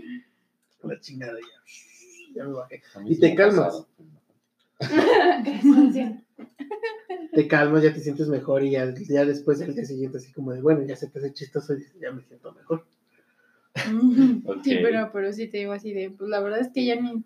La 0.83 1.01
chingada 1.01 1.39
ya. 1.39 2.35
Ya 2.35 2.45
me 2.45 2.53
bajé. 2.53 2.83
Y 3.07 3.19
te 3.19 3.35
calmas. 3.35 3.87
Te 7.33 7.47
calmas, 7.47 7.83
ya 7.83 7.93
te 7.93 8.01
sientes 8.01 8.29
mejor 8.29 8.65
y 8.65 8.73
ya, 8.73 8.93
ya 9.09 9.25
después 9.25 9.59
del 9.59 9.75
día 9.75 9.85
siguiente 9.85 10.19
así 10.19 10.33
como 10.33 10.53
de, 10.53 10.61
bueno, 10.61 10.83
ya 10.85 10.97
se 10.97 11.09
te 11.09 11.19
hace 11.19 11.33
chistoso 11.33 11.75
y 11.75 11.85
ya 12.01 12.11
me 12.11 12.23
siento 12.23 12.53
mejor. 12.53 12.85
Sí, 14.65 14.79
pero, 14.83 15.11
pero 15.13 15.33
sí 15.33 15.47
te 15.49 15.59
digo 15.59 15.73
así 15.73 15.93
de, 15.93 16.11
pues 16.11 16.29
la 16.29 16.41
verdad 16.41 16.61
es 16.61 16.69
que 16.69 16.85
ya 16.85 16.97
ni, 16.97 17.23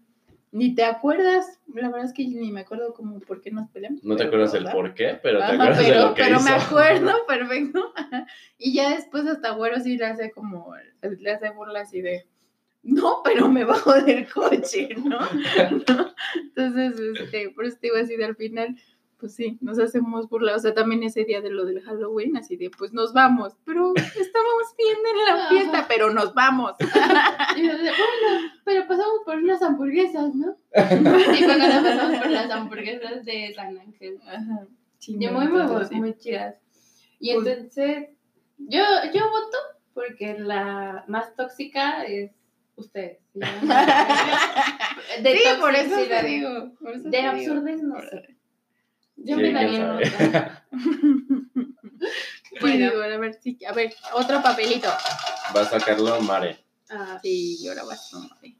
ni 0.53 0.75
te 0.75 0.85
acuerdas. 0.85 1.61
La 1.75 1.89
verdad 1.89 2.07
es 2.07 2.13
que 2.13 2.27
ni 2.27 2.53
me 2.53 2.61
acuerdo 2.61 2.95
como 2.95 3.21
por 3.21 3.41
qué 3.41 3.51
nos 3.51 3.69
peleamos. 3.71 4.05
No 4.05 4.17
te 4.17 4.25
acuerdas 4.25 4.55
el 4.55 4.65
por 4.67 4.95
qué, 4.95 5.19
pero 5.23 5.39
te 5.39 5.45
Ajá, 5.45 5.55
acuerdas 5.55 5.79
de 5.79 5.85
pero, 5.85 6.01
lo 6.01 6.15
que 6.15 6.23
pero 6.23 6.37
hizo. 6.37 6.45
me 6.45 6.51
acuerdo, 6.51 7.13
perfecto. 7.27 7.95
Y 8.59 8.75
ya 8.75 8.95
después 8.95 9.27
hasta 9.27 9.51
Güero 9.51 9.81
sí 9.81 9.97
le 9.97 10.07
hace 10.07 10.31
como, 10.31 10.75
le 11.03 11.31
hace 11.31 11.51
burla 11.51 11.81
así 11.81 12.01
de, 12.01 12.27
no, 12.85 13.23
pero 13.25 13.49
me 13.49 13.65
bajo 13.65 13.95
del 14.03 14.29
coche, 14.29 14.91
¿no? 14.97 15.19
¿No? 15.19 15.27
Entonces, 16.37 17.01
este, 17.01 17.51
por 17.51 17.65
eso 17.65 17.79
te 17.81 17.87
digo 17.89 17.97
así 17.97 18.17
de 18.17 18.25
al 18.27 18.37
final, 18.37 18.77
pues 19.19 19.35
sí, 19.35 19.59
nos 19.61 19.79
hacemos 19.79 20.29
burla. 20.29 20.55
O 20.55 20.59
sea, 20.59 20.75
también 20.75 21.03
ese 21.03 21.25
día 21.25 21.41
de 21.41 21.51
lo 21.51 21.65
del 21.65 21.81
Halloween, 21.83 22.37
así 22.37 22.57
de, 22.57 22.71
pues 22.71 22.93
nos 22.93 23.13
vamos, 23.13 23.55
pero 23.65 23.93
estábamos 23.97 24.75
bien 24.77 24.97
en 25.11 25.25
la 25.25 25.35
Ajá. 25.41 25.49
fiesta, 25.49 25.85
pero 25.89 26.11
nos 26.13 26.35
vamos. 26.35 26.73
Y 27.57 27.63
de, 27.63 27.73
bueno, 27.75 27.93
pero 28.65 28.87
pasamos 28.89 29.21
por 29.25 29.37
unas 29.37 29.63
hamburguesas, 29.63 30.35
¿no? 30.35 30.57
Y 30.75 31.45
cuando 31.45 31.65
pasamos 31.83 32.19
por 32.19 32.31
las 32.31 32.51
hamburguesas 32.51 33.25
de 33.25 33.53
San 33.55 33.79
Ángel. 33.79 34.19
Ajá. 34.27 34.67
Muy, 35.09 35.29
muy, 35.29 35.61
entonces, 35.61 35.89
sí. 35.89 35.95
muy 35.97 36.15
chidas. 36.19 36.57
Y 37.21 37.35
Pues- 37.35 37.47
entonces, 37.47 38.09
yo, 38.59 38.81
yo 39.13 39.31
voto 39.31 39.59
porque 39.93 40.37
la 40.39 41.05
más 41.09 41.35
tóxica 41.37 42.03
es 42.05 42.33
usted. 42.77 43.19
¿sí? 43.33 43.41
De 45.23 45.37
sí, 45.37 45.45
por 45.61 45.75
eso 45.75 45.97
te 46.09 46.23
digo. 46.27 46.73
por 46.81 46.95
eso 46.95 47.09
De 47.09 47.21
absurdez 47.21 47.83
no 47.83 48.01
sé. 48.01 48.37
Yo 49.17 49.37
Sí, 49.37 49.43
me 49.43 49.53
daría 49.53 49.93
voto. 49.93 50.05
Bueno, 52.61 52.93
Bueno. 52.95 53.15
a 53.15 53.19
ver, 53.19 53.35
sí, 53.43 53.59
a 53.69 53.73
ver, 53.73 53.93
otro 54.13 54.41
papelito. 54.43 54.89
Va 55.57 55.63
a 55.63 55.65
sacarlo 55.65 56.21
Mare. 56.21 56.59
Ah, 56.91 57.19
Sí, 57.23 57.57
y 57.61 57.69
ahora 57.69 57.85
vas 57.85 58.11
tú. 58.11 58.19
Mari. 58.19 58.57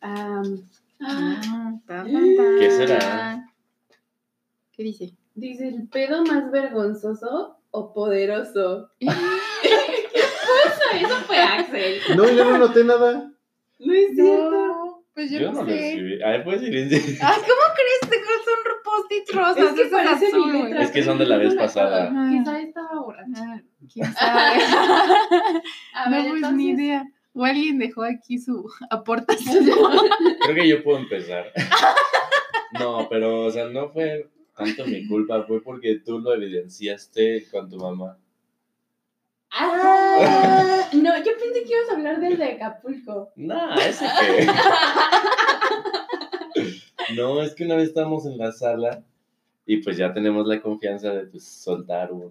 am, 0.00 0.62
ah, 1.00 1.72
Ah. 1.88 2.04
¿Qué 2.58 2.70
será? 2.70 3.46
¿Qué 4.72 4.82
dice? 4.82 5.14
dice, 5.34 5.68
¿el 5.68 5.88
pedo 5.88 6.24
más 6.24 6.50
vergonzoso 6.50 7.60
o 7.70 7.94
poderoso? 7.94 8.90
¿Qué 8.98 9.06
pasa? 9.06 10.98
Eso 11.00 11.16
fue 11.26 11.38
Axel. 11.38 12.00
No, 12.16 12.28
yo 12.28 12.44
no 12.44 12.58
noté 12.58 12.82
nada. 12.84 13.30
No 13.78 13.94
es 13.94 14.14
cierto. 14.14 14.50
No, 14.50 15.04
pues 15.14 15.30
yo, 15.30 15.38
Yo 15.38 15.52
no 15.52 15.60
no 15.60 15.62
lo 15.64 15.72
escribí. 15.72 16.22
A 16.22 16.30
ver, 16.30 16.44
puedes 16.44 16.62
ir. 16.62 16.76
Ay, 17.22 17.40
¿cómo 17.40 17.74
crees? 17.74 17.97
Post-it 18.88 19.30
rosas. 19.34 19.58
Es 19.58 19.72
que 19.74 19.84
parece 19.86 20.26
azul. 20.28 20.76
Es 20.76 20.90
que 20.90 21.02
son 21.02 21.18
de 21.18 21.26
la 21.26 21.36
vez 21.36 21.54
pasada. 21.54 22.10
Quizá 22.30 22.60
estaba 22.60 23.00
borracha. 23.00 23.62
¿Quién 23.92 24.12
sabe? 24.14 24.62
A 25.94 26.10
no, 26.10 26.16
pues 26.16 26.26
entonces, 26.26 26.52
ni 26.52 26.70
idea. 26.70 27.04
O 27.34 27.44
alguien 27.44 27.78
dejó 27.78 28.02
aquí 28.02 28.38
su 28.38 28.68
aportación. 28.90 29.64
Creo 30.40 30.54
que 30.54 30.68
yo 30.68 30.82
puedo 30.82 30.98
empezar. 30.98 31.52
No, 32.78 33.08
pero, 33.08 33.44
o 33.44 33.50
sea, 33.50 33.66
no 33.66 33.90
fue 33.90 34.28
tanto 34.56 34.84
mi 34.86 35.06
culpa, 35.06 35.44
fue 35.44 35.62
porque 35.62 36.00
tú 36.04 36.18
lo 36.18 36.34
evidenciaste 36.34 37.46
con 37.50 37.68
tu 37.70 37.76
mamá. 37.76 38.18
Ah, 39.50 40.88
no, 40.92 41.16
yo 41.18 41.32
pensé 41.38 41.62
que 41.64 41.70
ibas 41.70 41.88
a 41.90 41.94
hablar 41.94 42.20
del 42.20 42.36
de 42.36 42.52
Acapulco. 42.52 43.32
No, 43.36 43.74
ese 43.76 44.04
que. 44.04 44.46
No, 47.16 47.42
es 47.42 47.54
que 47.54 47.64
una 47.64 47.76
vez 47.76 47.88
estábamos 47.88 48.26
en 48.26 48.38
la 48.38 48.52
sala 48.52 49.02
y 49.66 49.78
pues 49.82 49.96
ya 49.98 50.12
tenemos 50.14 50.46
la 50.46 50.60
confianza 50.62 51.12
de 51.12 51.26
pues 51.26 51.44
soltar 51.44 52.10
uno. 52.12 52.30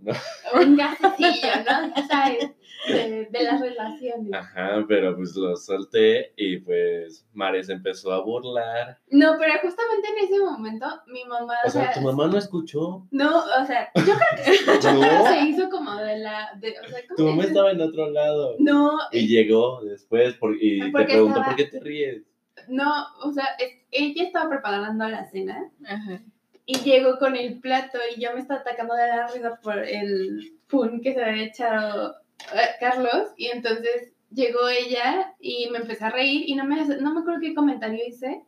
Un 0.60 0.76
gasecillo, 0.76 1.52
¿no? 1.70 1.94
Ya 1.96 2.08
sabes, 2.08 2.50
de, 2.88 3.26
de 3.26 3.44
las 3.44 3.62
relaciones. 3.62 4.34
Ajá, 4.34 4.84
pero 4.88 5.16
pues 5.16 5.36
lo 5.36 5.56
solté 5.56 6.34
y 6.36 6.58
pues 6.58 7.26
Mare 7.34 7.64
se 7.64 7.74
empezó 7.74 8.12
a 8.12 8.22
burlar. 8.24 8.98
No, 9.12 9.36
pero 9.40 9.54
justamente 9.62 10.08
en 10.10 10.26
ese 10.26 10.40
momento 10.40 10.86
mi 11.08 11.26
mamá, 11.26 11.54
O 11.66 11.70
sea, 11.70 11.92
tu 11.94 12.02
mamá 12.02 12.26
no 12.28 12.38
escuchó. 12.40 13.06
no, 13.12 13.38
o 13.62 13.66
sea, 13.68 13.92
yo 13.96 14.04
creo 14.04 14.18
que 14.36 14.44
sí 14.44 14.52
escuchó, 14.66 14.94
No. 14.94 15.02
pero 15.02 15.26
se 15.28 15.42
hizo 15.42 15.70
como 15.70 15.96
de 15.96 16.18
la, 16.18 16.52
de, 16.60 16.70
o 16.84 16.88
sea, 16.90 17.00
¿cómo 17.08 17.16
Tu 17.18 17.24
se 17.24 17.30
mamá 17.30 17.44
estaba 17.44 17.72
en 17.72 17.82
otro 17.82 18.10
lado. 18.10 18.56
No, 18.60 18.98
Y 19.12 19.28
llegó 19.28 19.82
después 19.84 20.34
por- 20.36 20.56
y 20.60 20.80
te 20.80 20.92
preguntó, 20.92 21.40
estaba- 21.40 21.46
¿por 21.46 21.56
qué 21.56 21.66
te 21.66 21.80
ríes? 21.80 22.24
No, 22.68 23.06
o 23.24 23.32
sea, 23.32 23.46
es- 23.60 23.78
ella 23.92 24.24
estaba 24.24 24.50
preparando 24.50 25.08
la 25.08 25.26
cena 25.30 25.70
Ajá. 25.86 26.20
y 26.66 26.78
llegó 26.80 27.18
con 27.20 27.36
el 27.36 27.60
plato 27.60 27.98
y 28.16 28.22
yo 28.22 28.34
me 28.34 28.40
estaba 28.42 28.62
atacando 28.62 28.94
de 28.96 29.08
la 29.08 29.28
risa 29.28 29.60
por 29.62 29.78
el 29.80 30.54
pun 30.68 31.02
que 31.02 31.14
se 31.14 31.24
había 31.24 31.44
echado 31.46 32.16
eh, 32.54 32.70
Carlos 32.80 33.30
y 33.38 33.48
entonces 33.48 34.14
llegó 34.32 34.68
ella 34.68 35.34
y 35.40 35.70
me 35.72 35.80
empecé 35.80 36.04
a 36.06 36.10
reír 36.10 36.44
y 36.48 36.56
no 36.56 36.66
me, 36.66 36.84
no 36.86 37.14
me 37.14 37.22
acuerdo 37.22 37.40
qué 37.42 37.54
comentario 37.56 38.00
hice 38.06 38.44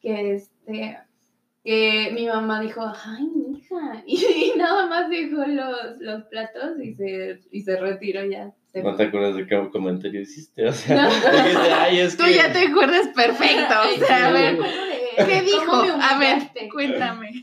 que 0.00 0.34
este 0.34 0.98
que 1.64 2.10
mi 2.12 2.26
mamá 2.26 2.60
dijo, 2.60 2.82
ay, 3.06 3.26
y, 4.06 4.52
nada 4.56 4.86
más 4.86 5.08
dejó 5.10 5.44
los, 5.46 5.98
los 6.00 6.22
platos 6.24 6.78
y 6.82 6.94
se, 6.94 7.40
y 7.50 7.62
se 7.62 7.76
retiró 7.76 8.24
ya. 8.24 8.52
Se 8.72 8.82
No 8.82 8.90
fue. 8.90 8.96
te 8.98 9.02
acuerdas 9.04 9.36
de 9.36 9.46
qué 9.46 9.68
comentario 9.70 10.20
hiciste, 10.20 10.66
o 10.66 10.72
sea, 10.72 11.02
No. 11.02 11.08
dijiste, 11.44 11.72
ay, 11.72 11.98
es 12.00 12.16
Tú 12.16 12.24
que... 12.24 12.34
ya 12.34 12.52
te 12.52 12.58
acuerdas 12.60 13.08
perfecto. 13.14 13.74
Ay, 13.74 14.00
O 14.02 14.06
sea, 14.06 14.28
a 14.28 14.32
ver, 14.32 14.56
de 14.56 15.24
¿qué 15.26 15.42
dijo? 15.42 15.72
A 15.72 16.18
ver, 16.18 16.38
cuéntame. 16.72 17.30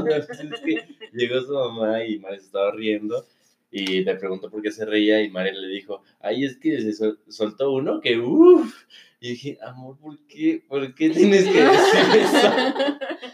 Pues 0.00 0.28
es 0.30 0.60
que 0.60 0.88
llegó 1.12 1.40
su 1.40 1.52
mamá 1.54 2.04
y 2.04 2.18
Mare 2.18 2.38
se 2.40 2.46
estaba 2.46 2.72
riendo 2.72 3.24
y 3.70 4.02
le 4.02 4.14
preguntó 4.16 4.50
por 4.50 4.62
qué 4.62 4.70
se 4.72 4.84
reía 4.84 5.22
y 5.22 5.30
Mare 5.30 5.52
le 5.52 5.68
dijo, 5.68 6.02
ay, 6.20 6.44
es 6.44 6.56
que 6.56 6.80
se 6.80 6.92
sol- 6.92 7.20
soltó 7.28 7.72
uno 7.72 8.00
que 8.00 8.18
uff. 8.18 8.74
Y 9.20 9.30
dije, 9.30 9.58
amor, 9.62 9.98
¿por 9.98 10.16
qué? 10.26 10.62
¿Por 10.68 10.94
qué 10.94 11.10
tienes 11.10 11.44
que 11.44 11.60
decir 11.62 12.20
eso 12.22 12.52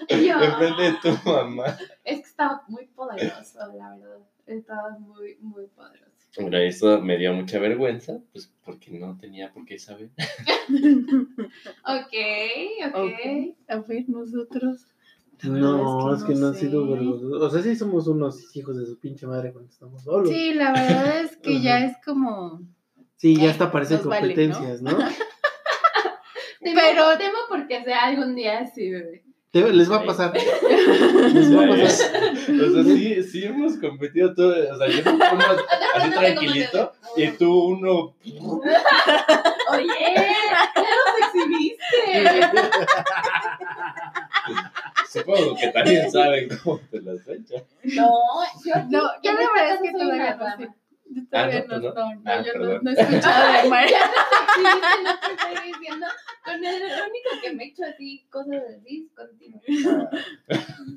yo, 0.08 0.40
enfrente 0.42 0.82
de 0.82 0.92
tu 1.02 1.28
mamá? 1.30 1.76
Es 2.04 2.18
que 2.20 2.26
estaba 2.28 2.62
muy 2.68 2.86
poderoso, 2.86 3.58
la 3.76 3.90
verdad. 3.96 4.18
Estaba 4.46 4.98
muy, 4.98 5.36
muy 5.40 5.66
poderoso. 5.66 6.10
Eso 6.36 7.00
me 7.00 7.16
dio 7.16 7.32
mucha 7.32 7.58
vergüenza, 7.60 8.18
pues 8.32 8.52
porque 8.64 8.90
no 8.90 9.16
tenía 9.18 9.52
por 9.52 9.64
qué 9.64 9.78
saber. 9.78 10.10
Ok, 11.86 12.14
ok. 12.94 13.56
A 13.68 13.76
ver, 13.78 14.04
nosotros. 14.08 14.86
No, 15.42 16.14
es 16.14 16.22
que 16.24 16.34
no, 16.34 16.48
ha 16.48 16.54
sé. 16.54 16.60
sido 16.60 16.88
vergonzoso. 16.88 17.44
O 17.44 17.50
sea, 17.50 17.62
sí 17.62 17.76
somos 17.76 18.06
unos 18.06 18.54
hijos 18.56 18.76
de 18.78 18.86
su 18.86 18.98
pinche 18.98 19.26
madre 19.26 19.52
cuando 19.52 19.70
estamos 19.70 20.02
solos. 20.02 20.28
Sí, 20.28 20.34
Sí, 20.52 20.54
la 20.54 20.72
verdad 20.72 21.20
es 21.20 21.36
que 21.36 21.60
ya 21.60 21.84
es 21.84 21.96
como. 22.04 22.62
ya 23.20 23.44
Eh, 23.44 23.50
hasta 23.50 23.70
parecen 23.70 24.00
vale, 24.04 24.20
competencias, 24.28 24.80
¿no? 24.82 24.90
Temo, 26.60 26.80
Pero- 26.80 27.18
temo 27.18 27.38
porque 27.48 27.84
sea 27.84 28.04
algún 28.04 28.34
día 28.34 28.60
así, 28.60 28.90
bebé. 28.90 29.22
Te- 29.54 29.72
les 29.72 29.88
va 29.90 29.96
a 29.98 30.04
pasar. 30.04 30.32
Les 30.34 31.56
va 31.56 31.64
a 31.64 31.68
pasar. 31.68 32.32
O 32.34 32.72
sea, 32.72 32.82
sí, 32.82 33.22
sí 33.22 33.44
hemos 33.44 33.76
competido 33.76 34.34
todo, 34.34 34.50
o 34.50 34.76
sea, 34.78 34.88
yo 34.88 35.02
no 35.04 35.12
uno 35.12 35.44
así 35.94 36.10
tranquilito 36.18 36.92
y 37.16 37.28
tú 37.28 37.50
uno... 37.68 38.14
Oye, 39.70 39.86
ya 40.16 40.72
nos 40.74 41.18
exhibiste. 41.22 42.42
Supongo 45.10 45.56
que 45.56 45.68
también 45.68 46.10
saben 46.10 46.48
cómo 46.62 46.80
te 46.90 47.00
las 47.00 47.20
echan. 47.28 47.62
No, 47.84 48.10
yo 48.64 48.74
No, 48.90 49.02
yo 49.22 49.32
la 49.32 49.40
esta 49.40 49.52
verdad 49.54 49.74
es 49.74 49.80
que 49.82 49.92
todavía 49.92 50.34
no. 50.58 50.74
Yo 51.14 51.22
todavía 51.30 51.58
Ah, 51.60 51.64
no, 51.68 51.78
no, 51.78 51.80
¿tú 51.80 51.86
no? 51.86 51.94
no, 51.94 52.14
no, 52.14 52.22
Ah, 52.24 52.42
yo 52.44 52.52
no, 52.58 52.64
no 52.80 52.90
he 52.90 52.94
escuchado 52.94 53.52
de 53.52 53.58
no 55.04 55.12
te 55.20 55.26
estoy 55.54 55.54
diciendo. 55.72 56.06
Con 56.44 56.64
el 56.64 56.78
lo 56.80 57.04
único 57.04 57.30
que 57.42 57.52
me 57.54 57.64
he 57.64 57.66
hecho 57.68 57.84
así, 57.84 58.26
cosas 58.30 58.62
así, 58.78 59.08
contigo. 59.14 59.60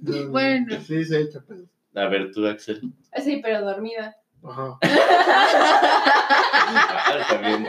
No, 0.02 0.28
Bueno. 0.30 0.80
Sí, 0.82 1.04
se 1.06 1.22
echa 1.22 1.40
pedo. 1.42 1.66
A 1.96 2.08
ver, 2.08 2.32
tú, 2.32 2.48
Axel. 2.48 2.82
Sí, 3.24 3.40
pero 3.44 3.62
dormida. 3.66 4.16
Ajá. 4.44 4.78
Ah, 4.82 5.48
también. 7.30 7.68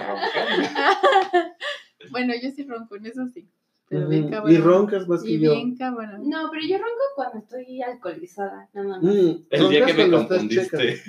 Bueno, 2.11 2.35
yo 2.43 2.51
sí 2.51 2.65
ronco, 2.65 2.97
en 2.97 3.07
eso 3.07 3.27
sí. 3.29 3.49
Pero 3.89 4.07
bien 4.09 4.25
Ujú. 4.25 4.33
cabrón. 4.33 4.53
Y 4.53 4.57
roncas 4.59 5.09
más 5.09 5.25
Y 5.25 5.39
que 5.39 5.45
yo. 5.45 5.53
bien 5.53 5.77
cabrón. 5.77 6.29
No, 6.29 6.51
pero 6.51 6.63
yo 6.67 6.77
ronco 6.77 7.03
cuando 7.17 7.39
estoy 7.39 7.81
alcoholizada, 7.83 8.69
nada 8.75 8.89
más. 8.89 9.03
Mm, 9.03 9.45
El 9.51 9.69
día 9.71 9.87
que 9.87 9.95
me 9.95 10.11
confundiste. 10.11 11.03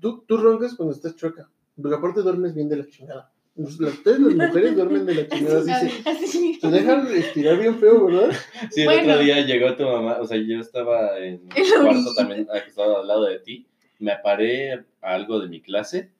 Tú, 0.00 0.24
tú 0.26 0.36
roncas 0.36 0.74
cuando 0.74 0.94
estás 0.94 1.16
chueca. 1.16 1.48
Porque 1.80 1.96
aparte 1.96 2.22
duermes 2.22 2.54
bien 2.54 2.68
de 2.68 2.76
la 2.76 2.86
chingada. 2.88 3.30
Las, 3.56 3.78
ustedes, 3.80 4.18
las 4.20 4.48
mujeres, 4.48 4.74
duermen 4.76 5.06
de 5.06 5.14
la 5.14 5.28
chingada. 5.28 5.60
Así 5.60 5.88
se, 6.02 6.08
Así. 6.10 6.54
se 6.60 6.68
dejan 6.70 7.06
estirar 7.08 7.58
bien 7.58 7.78
feo, 7.78 8.06
¿verdad? 8.06 8.30
Sí, 8.70 8.82
el 8.82 8.86
Bueno. 8.86 9.12
otro 9.12 9.24
día 9.24 9.40
llegó 9.46 9.74
tu 9.76 9.84
mamá, 9.84 10.18
o 10.20 10.26
sea, 10.26 10.36
yo 10.38 10.60
estaba 10.60 11.18
en 11.18 11.42
el 11.56 11.82
cuarto 11.82 12.14
también 12.14 12.46
acostado 12.52 13.00
al 13.00 13.06
lado 13.08 13.24
de 13.24 13.38
ti, 13.40 13.66
me 13.98 14.14
paré 14.22 14.72
a 14.74 14.84
algo 15.00 15.40
de 15.40 15.48
mi 15.48 15.60
clase 15.62 16.10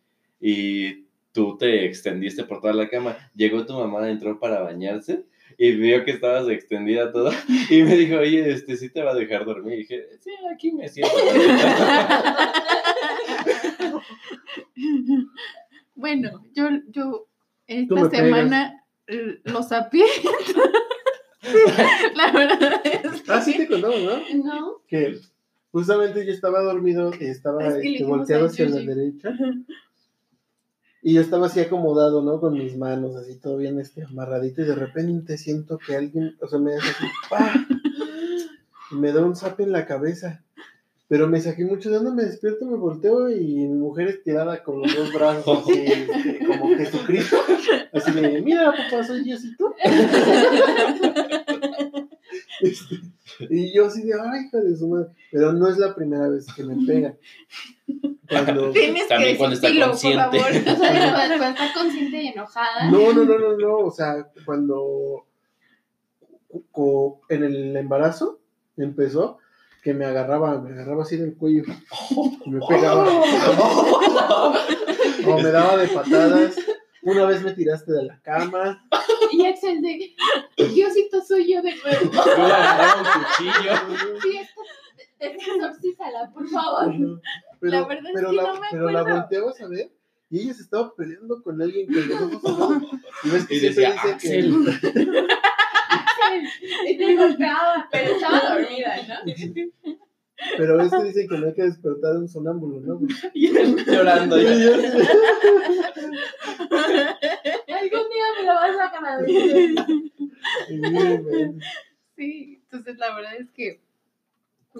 y 0.41 1.05
tú 1.33 1.57
te 1.59 1.85
extendiste 1.85 2.45
por 2.45 2.61
toda 2.63 2.73
la 2.73 2.89
cama. 2.89 3.17
Llegó 3.35 3.67
tu 3.67 3.75
mamá, 3.75 4.09
entró 4.11 4.39
para 4.41 4.61
bañarse 4.61 5.25
y 5.59 5.73
vio 5.73 6.05
que 6.05 6.13
estabas 6.13 6.49
extendida 6.49 7.13
toda 7.13 7.33
y 7.71 7.83
me 7.83 7.97
dijo, 7.97 8.17
oye, 8.17 8.51
este 8.51 8.77
sí 8.77 8.89
te 8.91 9.03
va 9.03 9.11
a 9.13 9.15
dejar 9.15 9.45
dormir. 9.45 9.75
Y 9.75 9.79
dije, 9.79 10.07
sí, 10.21 10.31
aquí 10.55 10.73
me 10.73 10.89
siento. 10.89 11.13
Bueno, 15.97 16.45
yo, 16.55 16.69
yo 16.89 17.27
esta 17.67 18.11
semana 18.11 18.85
eh, 19.07 19.41
lo 19.45 19.63
sapié. 19.63 20.05
La 22.15 22.33
verdad 22.33 22.81
es 22.85 23.23
que 23.23 23.33
Ah, 23.33 23.41
sí 23.41 23.57
te 23.57 23.67
contamos, 23.67 24.03
¿no? 24.03 24.45
No, 24.45 24.83
Que 24.89 25.19
justamente 25.73 26.27
yo 26.27 26.33
estaba 26.33 26.61
dormido 26.63 27.13
y 27.19 27.25
estaba 27.25 27.67
Es 27.67 27.75
que 27.75 27.89
le 27.89 27.93
este, 27.95 28.05
volteado 28.05 28.47
hacia 28.47 28.69
la 28.69 28.81
derecha. 28.81 29.33
Y 31.03 31.15
yo 31.15 31.21
estaba 31.21 31.47
así 31.47 31.61
acomodado, 31.61 32.23
¿no? 32.23 32.41
Con 32.41 32.55
mis 32.55 32.77
manos 32.77 33.15
así 33.17 33.37
todo 33.37 33.57
bien 33.57 33.79
este, 33.79 34.03
amarradito 34.03 34.63
y 34.63 34.65
de 34.65 34.75
repente 34.75 35.39
siento 35.39 35.79
que 35.79 35.95
alguien, 35.95 36.37
o 36.41 36.49
sea, 36.49 36.59
me 36.59 36.75
hace 36.75 36.89
así, 36.89 37.07
¡pah! 37.31 37.55
Y 38.91 38.97
me 38.97 39.13
da 39.13 39.25
un 39.25 39.37
zap 39.37 39.61
en 39.61 39.73
la 39.73 39.87
cabeza. 39.87 40.45
Pero 41.09 41.29
me 41.29 41.41
saqué 41.41 41.65
mucho 41.65 41.89
de 41.89 41.99
onda, 41.99 42.13
me 42.13 42.25
despierto, 42.25 42.67
me 42.67 42.77
volteo 42.77 43.31
y 43.31 43.39
mi 43.45 43.69
mujer 43.79 44.09
estirada 44.09 44.63
con 44.65 44.81
los 44.83 44.93
dos 44.97 45.13
brazos 45.13 45.61
así, 45.63 45.85
este, 45.87 46.45
como 46.47 46.77
Jesucristo. 46.77 47.37
Así 47.93 48.11
de, 48.11 48.43
mira, 48.43 48.73
papá, 48.73 49.05
soy 49.05 49.23
Diosito. 49.23 49.73
Este, 52.61 52.97
y 53.51 53.75
yo 53.75 53.87
así 53.87 54.03
de, 54.03 54.15
ay, 54.15 54.47
hija 54.47 54.59
de 54.61 54.77
su 54.77 54.89
madre. 54.89 55.09
Pero 55.31 55.53
no 55.53 55.69
es 55.69 55.79
la 55.79 55.95
primera 55.95 56.29
vez 56.29 56.47
que 56.55 56.65
me 56.65 56.85
pega. 56.87 57.15
Cuando... 58.29 58.71
tienes 58.73 59.07
También 59.09 59.33
que 59.33 59.39
cuando 59.39 59.57
está 59.57 59.69
consciente. 59.87 60.39
por 60.39 60.41
favor. 60.41 60.51
o 60.51 60.77
sea, 60.77 61.13
cuando, 61.15 61.37
cuando 61.39 61.47
está 61.63 61.73
consciente 61.75 62.23
y 62.23 62.29
enojada. 62.29 62.91
No, 62.91 63.13
no, 63.13 63.25
no, 63.25 63.39
no, 63.39 63.57
no. 63.57 63.77
O 63.79 63.91
sea, 63.91 64.27
cuando 64.45 65.27
cu- 66.49 66.65
cu- 66.73 67.21
en 67.29 67.45
el 67.45 67.77
embarazo 67.77 68.41
empezó, 68.77 69.39
que 69.87 69.95
me 69.95 70.05
agarraba, 70.05 70.61
me 70.61 70.73
agarraba 70.73 71.05
así 71.05 71.17
del 71.17 71.37
cuello. 71.37 71.63
Y 72.45 72.51
me 72.51 72.61
pegaba. 72.67 73.07
O 75.29 75.39
me 75.41 75.51
daba 75.51 75.77
de 75.77 75.87
patadas. 75.89 76.57
Una 77.03 77.25
vez 77.27 77.43
me 77.43 77.53
tiraste 77.53 77.93
de 77.93 78.05
la 78.05 78.21
cama. 78.21 78.85
Y 79.33 79.45
Axel 79.47 79.81
de, 79.81 80.15
Diosito 80.75 81.21
soy 81.23 81.53
yo 81.53 81.63
de 81.63 81.75
nuevo. 81.77 82.13
Yo 82.13 82.21
agarraba 82.23 83.01
un 83.01 83.07
cuchillo. 83.23 84.21
Sí, 84.23 84.39
esta- 84.39 85.27
exorcízala, 85.27 86.31
por 86.33 86.49
favor. 86.49 86.95
Pero, 87.61 87.73
La 87.81 87.87
verdad 87.87 88.11
es 88.13 88.21
que 88.27 88.33
la, 88.37 88.43
no 88.43 88.55
me 88.61 88.67
pero 88.73 88.91
la 88.91 89.01
acuerdo. 89.01 89.21
volteabas 89.21 89.61
a 89.61 89.69
ver 89.69 89.91
y 90.31 90.41
ella 90.43 90.55
se 90.55 90.63
estaba 90.63 90.93
peleando 90.97 91.41
con 91.43 91.63
alguien 91.63 91.87
con 91.87 92.09
los 92.09 92.45
ojos. 92.45 92.83
Y 93.25 93.31
ves 93.31 93.47
que 93.47 93.55
Y 93.55 93.61
siempre 93.61 93.85
decía, 93.85 94.15
dice 94.15 94.93
que. 94.93 95.27
Y 96.87 96.97
te 96.97 97.17
golpeaba, 97.17 97.89
pero 97.91 98.15
estaba 98.15 98.55
dormida, 98.55 98.97
¿no? 99.09 99.17
Pero 100.57 100.81
es 100.81 100.91
que 100.91 101.05
dicen 101.05 101.29
que 101.29 101.39
no 101.39 101.47
hay 101.47 101.55
que 101.55 101.63
despertar 101.63 102.15
a 102.15 102.19
un 102.19 102.29
sonámbulo, 102.29 102.81
¿no? 102.81 103.01
Y 103.33 103.47
él 103.57 103.77
llorando. 103.87 104.37
Ya. 104.39 104.51
Algún 107.79 108.09
día 108.11 108.25
me 108.37 108.43
lo 108.45 108.55
vas 108.55 108.77
a 108.77 108.91
ven. 109.23 109.75
Sí, 112.17 112.61
entonces 112.63 112.99
la 112.99 113.15
verdad 113.15 113.37
es 113.39 113.51
que 113.51 113.81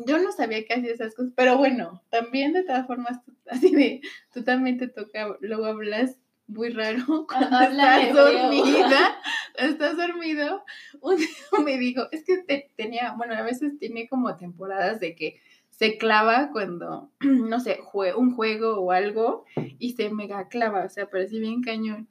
yo 0.07 0.19
no 0.19 0.33
sabía 0.33 0.65
que 0.65 0.75
hacía 0.75 0.93
esas 0.93 1.15
cosas, 1.15 1.33
pero 1.35 1.57
bueno, 1.57 2.03
también 2.11 2.53
de 2.53 2.65
todas 2.65 2.87
formas, 2.87 3.19
así 3.51 3.75
de, 3.75 4.03
tú 4.33 4.45
también 4.45 4.79
te 4.79 4.89
toca, 4.89 5.37
luego 5.41 5.65
hablas 5.67 6.19
muy 6.49 6.71
raro 6.71 7.05
cuando 7.29 7.57
Habla 7.57 8.03
estás 8.03 8.15
dormida, 8.15 9.19
estás 9.57 9.97
dormido, 9.97 10.65
un 11.01 11.17
día 11.17 11.29
me 11.65 11.79
dijo, 11.79 12.03
es 12.13 12.25
que 12.25 12.39
te- 12.39 12.71
tenía, 12.77 13.15
bueno, 13.17 13.35
a 13.35 13.43
veces 13.43 13.79
tiene 13.79 14.09
como 14.09 14.37
temporadas 14.37 15.01
de 15.01 15.15
que 15.15 15.41
se 15.71 15.99
clava 15.99 16.51
cuando, 16.53 17.11
no 17.21 17.61
sé, 17.61 17.79
jue- 17.81 18.15
un 18.17 18.35
juego 18.35 18.79
o 18.81 18.93
algo 18.93 19.45
y 19.79 19.93
se 19.93 20.11
mega 20.11 20.49
clava, 20.49 20.85
o 20.85 20.89
sea, 20.89 21.09
parece 21.11 21.39
bien 21.39 21.63
cañón. 21.63 22.09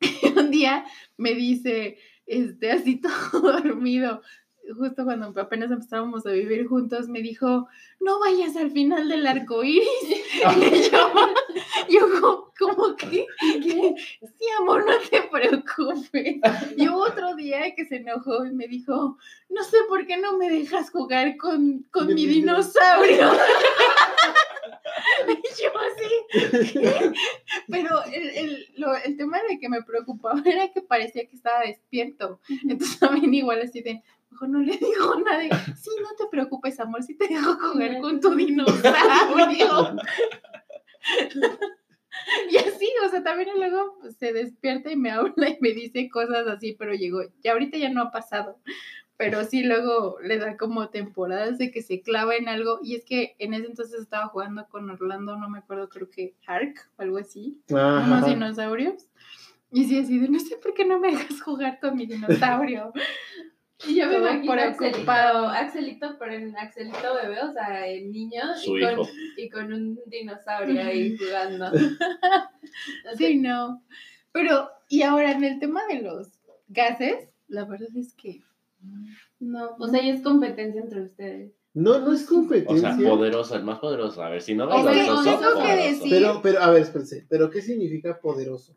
Y 0.00 0.28
un 0.38 0.50
día 0.50 0.84
me 1.16 1.34
dice, 1.34 1.98
este, 2.26 2.72
así 2.72 2.96
todo 3.00 3.40
dormido, 3.52 4.22
justo 4.76 5.04
cuando 5.04 5.32
apenas 5.40 5.70
empezábamos 5.70 6.24
a 6.26 6.30
vivir 6.30 6.66
juntos, 6.66 7.08
me 7.08 7.20
dijo, 7.20 7.68
no 8.00 8.18
vayas 8.20 8.56
al 8.56 8.70
final 8.70 9.08
del 9.08 9.26
arco 9.26 9.62
iris. 9.62 9.86
Y 10.08 10.90
yo, 10.90 11.12
yo 11.88 12.00
como, 12.20 12.52
como 12.58 12.96
que, 12.96 13.26
que, 13.40 13.94
sí, 14.20 14.44
amor, 14.58 14.84
no 14.86 14.98
te 15.10 15.22
preocupes. 15.30 16.36
Y 16.76 16.88
hubo 16.88 17.04
otro 17.04 17.34
día 17.34 17.74
que 17.74 17.84
se 17.84 17.96
enojó 17.96 18.44
y 18.46 18.52
me 18.52 18.66
dijo, 18.68 19.16
no 19.48 19.62
sé 19.64 19.76
por 19.88 20.06
qué 20.06 20.16
no 20.16 20.36
me 20.38 20.48
dejas 20.50 20.90
jugar 20.90 21.36
con, 21.36 21.84
con 21.90 22.06
mi 22.14 22.26
dinosaurio. 22.26 23.30
Y 25.28 25.62
yo 25.62 25.70
así, 25.78 26.72
¿qué? 26.72 27.12
Pero 27.68 28.02
el, 28.04 28.28
el, 28.30 28.66
lo- 28.76 28.96
el 28.96 29.16
tema 29.16 29.38
de 29.48 29.58
que 29.58 29.68
me 29.68 29.82
preocupaba 29.82 30.40
era 30.44 30.68
que 30.72 30.82
parecía 30.82 31.26
que 31.28 31.36
estaba 31.36 31.60
despierto. 31.60 32.40
Entonces 32.68 32.98
también 32.98 33.32
igual 33.34 33.60
así 33.62 33.80
de, 33.82 34.02
mejor 34.30 34.48
no 34.48 34.60
le 34.60 34.76
digo 34.76 35.14
nada. 35.24 35.38
de, 35.38 35.50
Sí, 35.76 35.90
no 36.02 36.14
te 36.16 36.26
preocupes, 36.30 36.78
amor, 36.80 37.02
sí 37.02 37.14
te 37.16 37.28
dejo 37.28 37.54
jugar 37.54 38.00
con 38.00 38.20
tu 38.20 38.34
dinosaurio. 38.34 39.96
Y 42.50 42.56
así, 42.56 42.88
o 43.06 43.08
sea, 43.08 43.22
también 43.22 43.48
luego 43.56 43.96
pues, 44.00 44.16
se 44.16 44.32
despierta 44.32 44.90
y 44.90 44.96
me 44.96 45.10
habla 45.10 45.48
y 45.48 45.58
me 45.60 45.72
dice 45.72 46.08
cosas 46.10 46.46
así, 46.46 46.74
pero 46.78 46.94
llegó, 46.94 47.22
ya 47.42 47.52
ahorita 47.52 47.78
ya 47.78 47.88
no 47.88 48.02
ha 48.02 48.10
pasado. 48.10 48.58
Pero 49.16 49.44
sí, 49.44 49.62
luego 49.62 50.18
le 50.22 50.38
da 50.38 50.56
como 50.56 50.88
temporadas 50.88 51.56
de 51.56 51.70
que 51.70 51.80
se 51.80 52.00
clava 52.00 52.34
en 52.34 52.48
algo. 52.48 52.80
Y 52.82 52.96
es 52.96 53.04
que 53.04 53.36
en 53.38 53.54
ese 53.54 53.66
entonces 53.66 54.00
estaba 54.00 54.26
jugando 54.26 54.66
con 54.68 54.90
Orlando, 54.90 55.36
no 55.36 55.48
me 55.48 55.58
acuerdo, 55.58 55.88
creo 55.88 56.10
que 56.10 56.34
Hark 56.46 56.74
o 56.96 57.02
algo 57.02 57.18
así 57.18 57.60
unos 57.68 57.80
Ajá. 57.80 58.26
dinosaurios. 58.26 59.08
Y 59.70 59.84
sí, 59.84 59.98
así 59.98 60.18
de, 60.18 60.28
no 60.28 60.38
sé 60.40 60.56
por 60.56 60.74
qué 60.74 60.84
no 60.84 60.98
me 60.98 61.12
dejas 61.12 61.40
jugar 61.40 61.78
con 61.80 61.96
mi 61.96 62.06
dinosaurio. 62.06 62.92
Y 63.88 63.96
yo 63.96 64.06
me 64.06 64.14
Todo 64.14 64.28
imagino 64.28 64.52
a 64.52 64.56
Axelito, 64.56 64.78
preocupado. 64.78 65.48
Axelito, 65.48 66.16
pero 66.18 66.34
en 66.34 66.56
Axelito 66.56 67.14
bebé, 67.22 67.40
o 67.40 67.52
sea, 67.52 67.86
el 67.86 68.10
niño 68.10 68.42
Su 68.56 68.78
y 68.78 68.82
con, 68.82 69.06
y 69.36 69.48
con 69.48 69.72
un 69.72 70.00
dinosaurio 70.06 70.82
ahí 70.82 71.16
jugando. 71.16 71.70
Sí, 73.16 73.36
no. 73.36 73.82
Pero, 74.32 74.70
y 74.88 75.02
ahora 75.02 75.32
en 75.32 75.44
el 75.44 75.58
tema 75.58 75.82
de 75.86 76.00
los 76.02 76.28
gases, 76.68 77.34
la 77.48 77.64
verdad 77.64 77.88
es 77.96 78.14
que 78.14 78.40
No, 79.40 79.76
o 79.78 79.88
sea, 79.88 80.02
ya 80.02 80.14
es 80.14 80.22
competencia 80.22 80.80
entre 80.80 81.02
ustedes. 81.02 81.52
No, 81.74 81.98
no 82.00 82.12
es 82.12 82.24
O 82.24 82.26
sea, 82.26 82.28
competencia. 82.36 82.96
poderoso, 83.08 83.54
el 83.56 83.64
más 83.64 83.78
poderoso. 83.78 84.22
A 84.22 84.28
ver, 84.28 84.42
si 84.42 84.54
no 84.54 84.68
Es 84.68 84.76
que 84.76 84.90
vergonzoso, 85.00 85.38
tengo 85.38 85.40
que 85.54 85.60
poderoso. 85.60 85.88
decir- 85.88 86.10
pero, 86.10 86.40
pero, 86.42 86.60
a 86.62 86.70
ver, 86.70 86.82
espérense. 86.82 87.26
¿Pero 87.30 87.48
qué 87.48 87.62
significa 87.62 88.20
poderoso? 88.20 88.76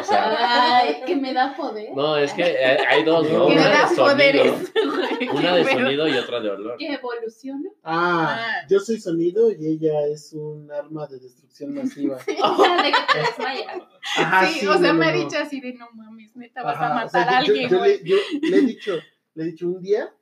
O 0.00 0.02
sea, 0.04 0.78
Ay, 0.80 1.02
que 1.06 1.14
me 1.14 1.32
da 1.32 1.54
poder. 1.54 1.90
no, 1.94 2.16
es 2.16 2.32
que 2.32 2.42
eh, 2.42 2.78
hay 2.88 3.04
dos, 3.04 3.30
¿no? 3.30 3.46
Que 3.48 3.52
Una 3.54 3.68
da 3.68 3.88
de 3.88 3.94
sonido, 3.94 4.04
poderes. 4.12 4.72
una 5.34 5.54
de 5.56 5.64
sonido 5.66 6.08
y 6.08 6.16
otra 6.16 6.40
de 6.40 6.50
olor. 6.50 6.76
Que 6.78 6.92
evoluciona. 6.94 7.70
Ah, 7.84 8.36
Ah. 8.40 8.66
yo 8.68 8.80
soy 8.80 8.98
sonido 9.00 9.52
y 9.52 9.64
ella 9.66 10.04
es 10.08 10.32
un 10.32 10.68
arma 10.72 11.06
de 11.06 11.20
destrucción 11.20 11.74
masiva. 11.74 12.16
O 12.42 12.56
sea, 12.64 12.82
de 12.82 12.90
que 12.90 12.98
te 13.12 13.18
desmayas. 13.18 13.82
Ajá, 14.16 14.46
Sí, 14.48 14.66
o 14.66 14.72
sea, 14.78 14.92
no, 14.92 14.98
me 14.98 15.04
no, 15.06 15.10
ha 15.12 15.14
dicho 15.14 15.38
así 15.40 15.60
de 15.60 15.74
no 15.74 15.86
mames, 15.94 16.34
neta, 16.34 16.64
vas 16.64 16.74
Ajá, 16.74 16.86
a 16.88 16.90
o 16.90 16.94
matar 16.96 17.10
sea, 17.10 17.22
a 17.38 17.44
yo- 17.44 17.52
alguien, 17.52 17.70
yo, 17.70 17.78
güey. 17.78 17.98
le, 18.02 18.10
yo 18.10 18.16
le 18.50 18.56
he 18.56 18.60
dicho, 18.62 18.94
le 19.34 19.42
he 19.44 19.46
dicho 19.46 19.68
un 19.68 19.80
día, 19.80 20.12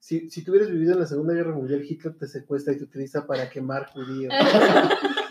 si, 0.00 0.28
si 0.30 0.42
tú 0.42 0.50
hubieras 0.50 0.70
vivido 0.70 0.94
en 0.94 1.00
la 1.00 1.06
Segunda 1.06 1.34
Guerra 1.34 1.54
Mundial, 1.54 1.84
Hitler 1.88 2.14
te 2.18 2.26
secuestra 2.26 2.72
y 2.72 2.78
te 2.78 2.84
utiliza 2.84 3.26
para 3.26 3.48
quemar 3.48 3.86
judíos. 3.92 4.32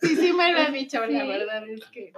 Sí, 0.00 0.14
sí 0.14 0.32
me 0.32 0.52
lo 0.52 0.60
ha 0.60 0.70
dicho, 0.70 1.00
la 1.06 1.22
Sí. 1.22 1.26
verdad 1.26 1.68
es 1.68 1.84
que 1.86 2.12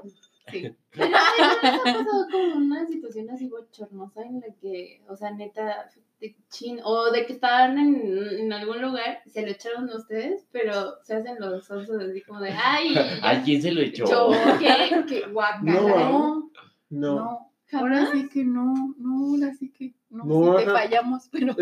sí. 0.51 0.75
Pero 0.91 1.09
¿no 1.11 1.17
les 1.63 1.75
ha 1.75 1.83
pasado 1.85 2.27
como 2.31 2.55
una 2.57 2.87
situación 2.87 3.31
así 3.31 3.47
bochornosa 3.47 4.23
en 4.23 4.41
la 4.41 4.49
que, 4.61 5.01
o 5.09 5.15
sea, 5.17 5.31
neta, 5.31 5.89
de 6.21 6.35
chin, 6.51 6.81
o 6.83 7.11
de 7.13 7.25
que 7.25 7.35
estaban 7.35 7.79
en, 7.79 8.19
en 8.41 8.53
algún 8.53 8.83
lugar, 8.83 9.21
se 9.27 9.43
lo 9.43 9.53
echaron 9.53 9.89
a 9.91 9.97
ustedes, 9.97 10.45
pero 10.51 10.97
se 11.05 11.15
hacen 11.15 11.37
los 11.39 11.71
osos 11.71 12.03
así 12.03 12.21
como 12.23 12.41
de, 12.41 12.51
ay, 12.51 12.95
¿A 13.23 13.43
quién 13.45 13.63
se 13.63 13.71
lo 13.71 13.81
echó? 13.81 14.05
yo, 14.07 14.31
qué, 14.59 15.05
qué 15.09 15.27
guacala. 15.31 15.63
No, 15.63 16.51
No, 16.91 17.15
No. 17.15 17.48
Ahora 17.77 17.97
¿Jamás? 18.07 18.13
sí 18.13 18.29
que 18.29 18.45
no, 18.45 18.95
no, 18.99 19.35
ahora 19.35 19.55
sí 19.55 19.71
que 19.71 19.95
no, 20.11 20.25
No, 20.25 20.59
sí 20.59 20.65
te 20.65 20.71
fallamos, 20.71 21.29
pero 21.33 21.55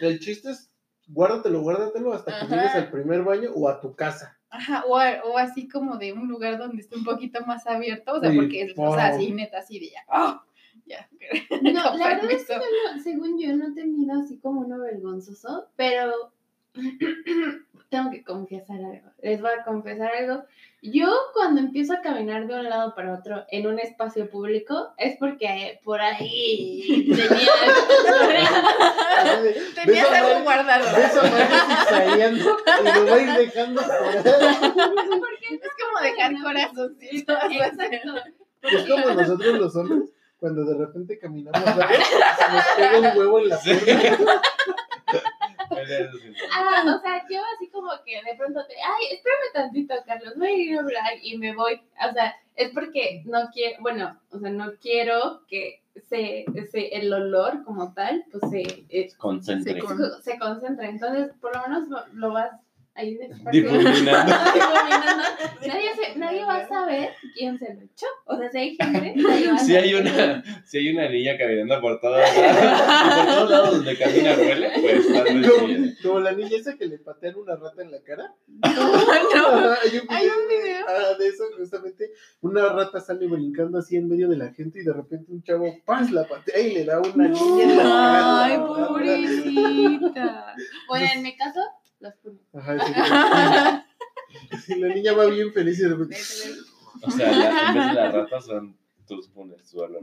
El 0.00 0.18
chiste 0.20 0.50
es, 0.50 0.70
guárdatelo, 1.08 1.60
guárdatelo 1.60 2.12
hasta 2.12 2.32
que 2.38 2.44
Ajá. 2.44 2.54
llegues 2.56 2.74
al 2.74 2.90
primer 2.90 3.22
baño 3.22 3.50
o 3.54 3.68
a 3.68 3.80
tu 3.80 3.94
casa. 3.94 4.38
Ajá, 4.50 4.84
o, 4.86 4.96
a- 4.96 5.22
o 5.24 5.36
así 5.36 5.68
como 5.68 5.96
de 5.98 6.12
un 6.12 6.28
lugar 6.28 6.58
donde 6.58 6.80
esté 6.82 6.96
un 6.96 7.04
poquito 7.04 7.44
más 7.44 7.66
abierto, 7.66 8.12
o 8.12 8.20
sea, 8.20 8.30
Sí, 8.30 8.36
porque, 8.36 8.72
o 8.76 8.94
sea, 8.94 9.10
wow. 9.10 9.16
así, 9.16 9.32
neta, 9.32 9.58
así 9.58 9.80
de 9.80 9.90
ya, 9.90 10.04
¡ah! 10.08 10.44
ya, 10.86 11.08
No, 11.62 11.96
la 11.96 12.08
verdad 12.08 12.30
es 12.30 12.44
que 12.46 12.54
no- 12.56 13.02
según 13.02 13.38
yo 13.38 13.56
no 13.56 13.68
he 13.68 13.72
tenido 13.72 14.20
así 14.20 14.38
como 14.38 14.60
uno 14.60 14.78
vergonzoso, 14.78 15.68
pero 15.76 16.32
tengo 17.94 18.10
que 18.10 18.24
confesar 18.24 18.78
algo. 18.78 19.08
Les 19.22 19.40
voy 19.40 19.52
a 19.52 19.62
confesar 19.62 20.10
algo. 20.12 20.42
Yo 20.82 21.14
cuando 21.32 21.60
empiezo 21.60 21.94
a 21.94 22.00
caminar 22.00 22.48
de 22.48 22.56
un 22.56 22.64
lado 22.64 22.92
para 22.96 23.14
otro 23.14 23.44
en 23.50 23.68
un 23.68 23.78
espacio 23.78 24.28
público 24.28 24.92
es 24.98 25.16
porque 25.16 25.80
por 25.84 26.00
ahí 26.00 27.06
tenía 27.06 27.52
Tenías 29.84 30.10
algo 30.10 30.42
guardado. 30.42 30.84
zigzagueando 30.84 32.56
y 32.80 32.84
lo 32.84 33.06
va 33.06 33.16
a 33.16 33.20
ir 33.20 33.32
dejando. 33.32 33.80
Es 35.44 35.70
como 35.78 36.00
dejar 36.02 36.32
corazoncitos. 36.42 37.36
Exacto. 37.50 38.14
Es 38.62 38.88
como 38.88 39.10
nosotros 39.14 39.58
los 39.58 39.76
hombres, 39.76 40.10
cuando 40.38 40.64
de 40.64 40.78
repente 40.78 41.18
caminamos 41.18 41.60
se 41.62 42.52
nos 42.52 42.64
pega 42.76 42.98
un 42.98 43.18
huevo 43.18 43.38
en 43.38 43.48
la 43.50 43.58
pierna. 43.58 44.42
Ah, 46.52 46.96
o 46.96 47.00
sea, 47.00 47.24
yo 47.30 47.40
así 47.54 47.68
como 47.70 47.90
que 48.04 48.22
de 48.22 48.36
pronto 48.36 48.64
te, 48.66 48.74
ay, 48.74 49.14
espérame 49.14 49.52
tantito, 49.52 49.94
Carlos, 50.06 50.34
voy 50.36 50.48
a 50.48 50.56
ir 50.56 50.76
a 50.76 50.80
hablar 50.80 51.12
y 51.22 51.38
me 51.38 51.54
voy. 51.54 51.80
O 52.08 52.12
sea, 52.12 52.34
es 52.56 52.70
porque 52.70 53.22
no 53.26 53.50
quiero, 53.52 53.82
bueno, 53.82 54.20
o 54.30 54.38
sea, 54.38 54.50
no 54.50 54.72
quiero 54.80 55.42
que 55.48 55.82
se, 56.08 56.44
se 56.70 56.88
el 56.88 57.12
olor 57.12 57.64
como 57.64 57.92
tal, 57.92 58.24
pues 58.30 58.50
se, 58.50 58.86
eh, 58.88 59.08
Concentre. 59.16 59.80
Se, 59.80 60.22
se. 60.22 60.38
Entonces, 60.80 61.32
por 61.40 61.54
lo 61.54 61.62
menos 61.62 61.88
lo, 61.88 62.06
lo 62.14 62.32
vas 62.32 62.52
ahí 62.94 63.18
Difuminando. 63.52 64.32
Nadie, 65.66 65.94
se- 65.94 66.18
nadie 66.18 66.44
va 66.44 66.56
a 66.56 66.68
saber 66.68 67.10
quién 67.34 67.58
se 67.58 67.72
lo 67.74 67.80
echó. 67.80 68.06
O 68.26 68.36
sea, 68.36 68.50
si 68.50 68.58
hay 68.58 68.76
gente, 68.80 69.14
nadie 69.16 69.48
va 69.48 69.54
a 69.54 69.58
Si 69.58 69.74
hay 69.74 69.94
una, 69.94 70.44
si 70.66 70.78
hay 70.78 70.88
una 70.94 71.08
niña 71.08 71.38
caminando 71.38 71.80
por 71.80 72.00
todos 72.00 72.18
lados, 72.18 73.16
por 73.16 73.26
todos 73.26 73.50
lados 73.50 73.70
donde 73.76 73.96
camina 73.98 74.32
huele, 74.36 74.70
pues 74.80 75.12
tal 75.12 75.24
vez 75.24 75.50
Como, 75.50 75.66
sí. 75.68 75.94
como 76.02 76.20
la 76.20 76.32
niña 76.32 76.56
esa 76.58 76.76
que 76.76 76.84
le 76.86 76.98
patean 76.98 77.36
una 77.36 77.56
rata 77.56 77.82
en 77.82 77.90
la 77.92 78.02
cara. 78.02 78.34
No, 78.46 78.60
hay 78.70 79.98
un 79.98 80.06
hay 80.10 80.26
un 80.26 80.48
video. 80.48 80.84
ah, 80.86 81.14
de 81.18 81.28
eso, 81.28 81.44
justamente. 81.58 82.10
Una 82.42 82.68
rata 82.68 83.00
sale 83.00 83.26
brincando 83.26 83.78
así 83.78 83.96
en 83.96 84.06
medio 84.08 84.28
de 84.28 84.36
la 84.36 84.52
gente 84.52 84.80
y 84.80 84.84
de 84.84 84.92
repente 84.92 85.32
un 85.32 85.42
chavo, 85.42 85.74
¡paz! 85.86 86.10
la 86.10 86.28
patea 86.28 86.58
y 86.60 86.74
le 86.74 86.84
da 86.84 87.00
una 87.00 87.28
niña 87.28 87.62
en 87.62 87.76
la 87.76 87.82
cara. 87.82 88.44
Ay, 88.44 88.56
pobrecita. 88.58 90.54
Bueno, 90.88 91.06
en 91.14 91.22
mi 91.22 91.36
caso, 91.36 91.60
Ajá, 92.52 92.76
sí. 92.86 92.92
Sí, 94.66 94.74
la 94.80 94.88
niña 94.94 95.12
va 95.12 95.26
bien 95.26 95.52
feliz 95.52 95.78
y 95.78 95.82
de 95.82 95.88
repente. 95.90 96.16
O 97.02 97.10
sea, 97.10 97.30
la- 97.32 97.68
en 97.68 97.74
vez 97.74 97.86
de 97.88 97.92
las 97.94 98.14
ratas 98.14 98.46
son 98.46 98.76
tus 99.06 99.28
punes, 99.28 99.68
su 99.68 99.78
olor. 99.78 100.02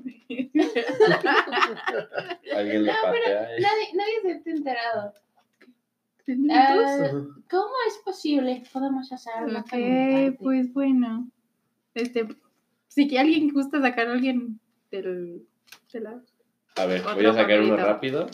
Alguien 2.55 2.85
No, 2.85 2.93
pero 3.01 3.23
patea 3.23 3.57
y... 3.57 3.61
Nadie, 3.61 3.87
nadie 3.93 4.21
se 4.43 4.49
ha 4.49 4.53
enterado. 4.53 5.13
¿Cómo 7.49 7.73
es 7.87 7.97
posible? 8.05 8.63
Podemos 8.71 9.11
hacer 9.11 9.33
una 9.43 9.59
Ok, 9.61 10.37
pues 10.39 10.71
bueno. 10.73 11.27
Este, 11.93 12.27
si 12.87 13.07
que 13.07 13.19
alguien 13.19 13.49
gusta 13.51 13.81
sacar 13.81 14.07
a 14.07 14.13
alguien 14.13 14.59
del, 14.91 15.45
de 15.91 15.99
la. 15.99 16.21
A 16.77 16.85
ver, 16.85 17.01
voy 17.01 17.25
a 17.25 17.33
sacar 17.33 17.59
uno 17.61 17.75
rápido. 17.75 18.27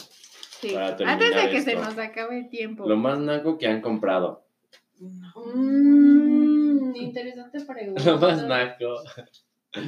Sí. 0.60 0.76
Antes 0.76 1.36
de 1.36 1.50
que 1.52 1.62
se 1.62 1.76
nos 1.76 1.98
acabe 1.98 2.40
el 2.40 2.50
tiempo. 2.50 2.88
Lo 2.88 2.96
más 2.98 3.20
naco 3.20 3.58
que 3.58 3.68
han 3.68 3.82
comprado. 3.82 4.46
Mmm, 5.00 6.96
interesante 6.96 7.62
pregunta. 7.66 8.04
Lo 8.06 8.18
más 8.18 8.44
naco. 8.46 8.96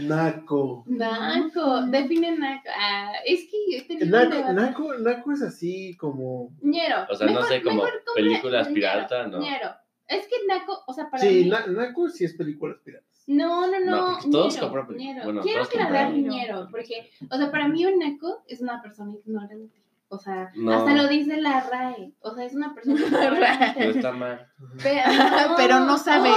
Naco. 0.02 0.84
Naco, 0.88 1.82
define 1.88 2.38
naco. 2.38 2.70
Ah, 2.78 3.14
es 3.26 3.48
que 3.50 4.06
Naco, 4.06 4.54
naco, 4.54 4.94
naco 5.00 5.32
es 5.32 5.42
así 5.42 5.96
como. 5.98 6.52
Ñero. 6.62 6.98
O 7.10 7.16
sea, 7.16 7.28
no 7.28 7.42
sé, 7.44 7.62
como 7.64 7.84
películas 8.16 8.68
pirata, 8.68 9.28
no. 9.28 9.40
ñero. 9.40 9.70
Es 10.08 10.28
que 10.28 10.36
naco, 10.48 10.84
o 10.88 10.94
sea, 10.94 11.10
para 11.10 11.24
Sí, 11.24 11.44
mí. 11.44 11.50
na- 11.50 11.66
naco 11.68 12.10
sí 12.10 12.26
es 12.26 12.34
películas 12.34 12.78
piratas. 12.84 13.24
No, 13.28 13.68
no, 13.70 13.80
no. 13.80 14.12
No, 14.22 14.30
todos 14.32 14.56
ñero, 14.56 14.72
compran 14.72 14.98
ñero. 14.98 15.24
bueno, 15.24 15.42
Quiero 15.42 15.64
aclarar 15.64 16.12
ñero, 16.14 16.68
porque, 16.72 17.10
o 17.30 17.38
sea, 17.38 17.52
para 17.52 17.68
mí 17.68 17.86
un 17.86 18.00
naco 18.00 18.44
es 18.48 18.60
una 18.62 18.82
persona 18.82 19.14
ignorante. 19.24 19.80
O 20.12 20.18
sea, 20.18 20.52
No. 20.56 20.74
hasta 20.74 20.94
lo 20.96 21.08
dice 21.08 21.40
la 21.40 21.60
RAE. 21.62 22.14
O 22.22 22.34
sea, 22.34 22.44
es 22.46 22.54
una 22.56 22.74
persona. 22.74 23.00
No 23.78 23.84
está 23.84 24.12
mal. 24.12 24.48
Pero, 24.82 25.02
Pero 25.58 25.80
no 25.82 25.98
sabe. 25.98 26.32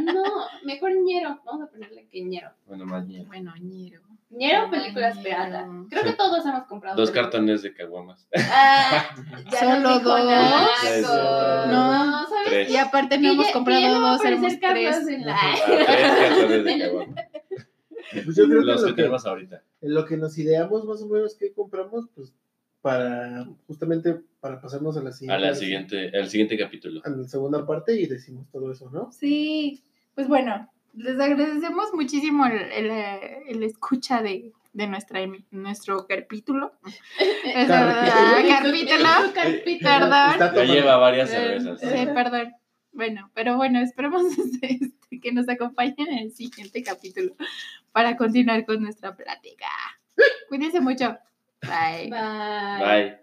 No, 0.00 0.22
mejor 0.64 0.92
ñero. 1.02 1.40
Vamos 1.46 1.66
a 1.66 1.70
ponerle 1.70 2.06
que 2.08 2.22
ñero. 2.24 2.50
Bueno, 2.66 2.84
más 2.84 3.06
bien. 3.06 3.26
Bueno, 3.26 3.52
ñero. 3.60 4.02
Ñero, 4.30 4.68
películas 4.70 5.16
Ñero. 5.16 5.24
pirata. 5.24 5.66
Creo 5.88 6.02
que 6.02 6.12
todos 6.12 6.44
hemos 6.44 6.64
comprado. 6.64 6.96
Dos 6.96 7.10
películas. 7.10 7.32
cartones 7.32 7.62
de 7.62 7.72
caguamas. 7.74 8.28
Ah, 8.36 9.08
ya 9.50 9.58
Solo 9.60 9.98
dos. 10.00 10.20
No, 11.68 12.26
¿sabes? 12.28 12.44
Tres. 12.48 12.70
Y 12.70 12.76
aparte 12.76 13.16
no 13.18 13.30
hemos 13.32 13.50
comprado 13.50 13.80
no 13.98 14.00
dos, 14.12 14.20
Carlos 14.20 14.52
tres. 14.60 15.08
en 15.08 15.24
la- 15.26 15.34
Ah, 15.34 15.54
tres 15.66 15.86
cartones 15.86 16.64
de 16.64 16.78
caguamas. 16.78 17.24
Pues 18.24 18.36
yo 18.36 18.44
creo 18.46 18.60
que 18.60 18.66
Los 18.66 18.80
lo 18.82 18.86
que 18.88 18.92
que, 18.92 18.96
tenemos 19.02 19.26
ahorita. 19.26 19.62
en 19.80 19.94
lo 19.94 20.04
que 20.04 20.16
nos 20.18 20.36
ideamos 20.38 20.84
más 20.84 21.02
o 21.02 21.08
menos 21.08 21.34
que 21.34 21.52
compramos, 21.54 22.06
pues 22.14 22.34
para 22.80 23.46
justamente 23.66 24.20
para 24.40 24.60
pasarnos 24.60 24.96
a 24.96 25.02
la 25.02 25.10
A 25.10 25.12
siguiente, 25.12 25.40
la 25.46 25.54
siguiente, 25.54 26.10
al 26.16 26.28
siguiente 26.28 26.58
capítulo. 26.58 27.00
a 27.04 27.10
la 27.10 27.24
segunda 27.24 27.66
parte 27.66 28.00
y 28.00 28.06
decimos 28.06 28.48
todo 28.50 28.70
eso, 28.70 28.88
¿no? 28.90 29.10
Sí, 29.12 29.82
pues 30.14 30.28
bueno, 30.28 30.70
les 30.94 31.18
agradecemos 31.18 31.92
muchísimo 31.92 32.46
el, 32.46 32.60
el, 32.72 32.90
el 33.48 33.62
escucha 33.62 34.22
de, 34.22 34.52
de 34.72 34.86
nuestra, 34.86 35.20
nuestro 35.50 36.06
capítulo. 36.06 36.72
Es 37.44 37.68
verdad, 37.68 38.46
Carpítulo. 38.48 39.02
capítulo. 39.02 39.32
Carpita. 39.34 40.38
Perdón. 40.38 40.66
Lleva 40.66 40.96
varias 40.96 41.30
cervezas. 41.30 41.80
Sí, 41.80 42.06
perdón. 42.14 42.52
Bueno, 42.92 43.30
pero 43.34 43.56
bueno, 43.56 43.80
esperemos 43.80 44.22
este, 44.62 45.20
que 45.20 45.32
nos 45.32 45.48
acompañen 45.48 46.08
en 46.08 46.18
el 46.18 46.32
siguiente 46.32 46.82
capítulo 46.82 47.34
para 47.92 48.16
continuar 48.16 48.64
con 48.64 48.82
nuestra 48.82 49.16
plática. 49.16 49.66
Cuídense 50.48 50.80
mucho. 50.80 51.16
Bye. 51.66 52.08
Bye. 52.10 53.08
Bye. 53.10 53.18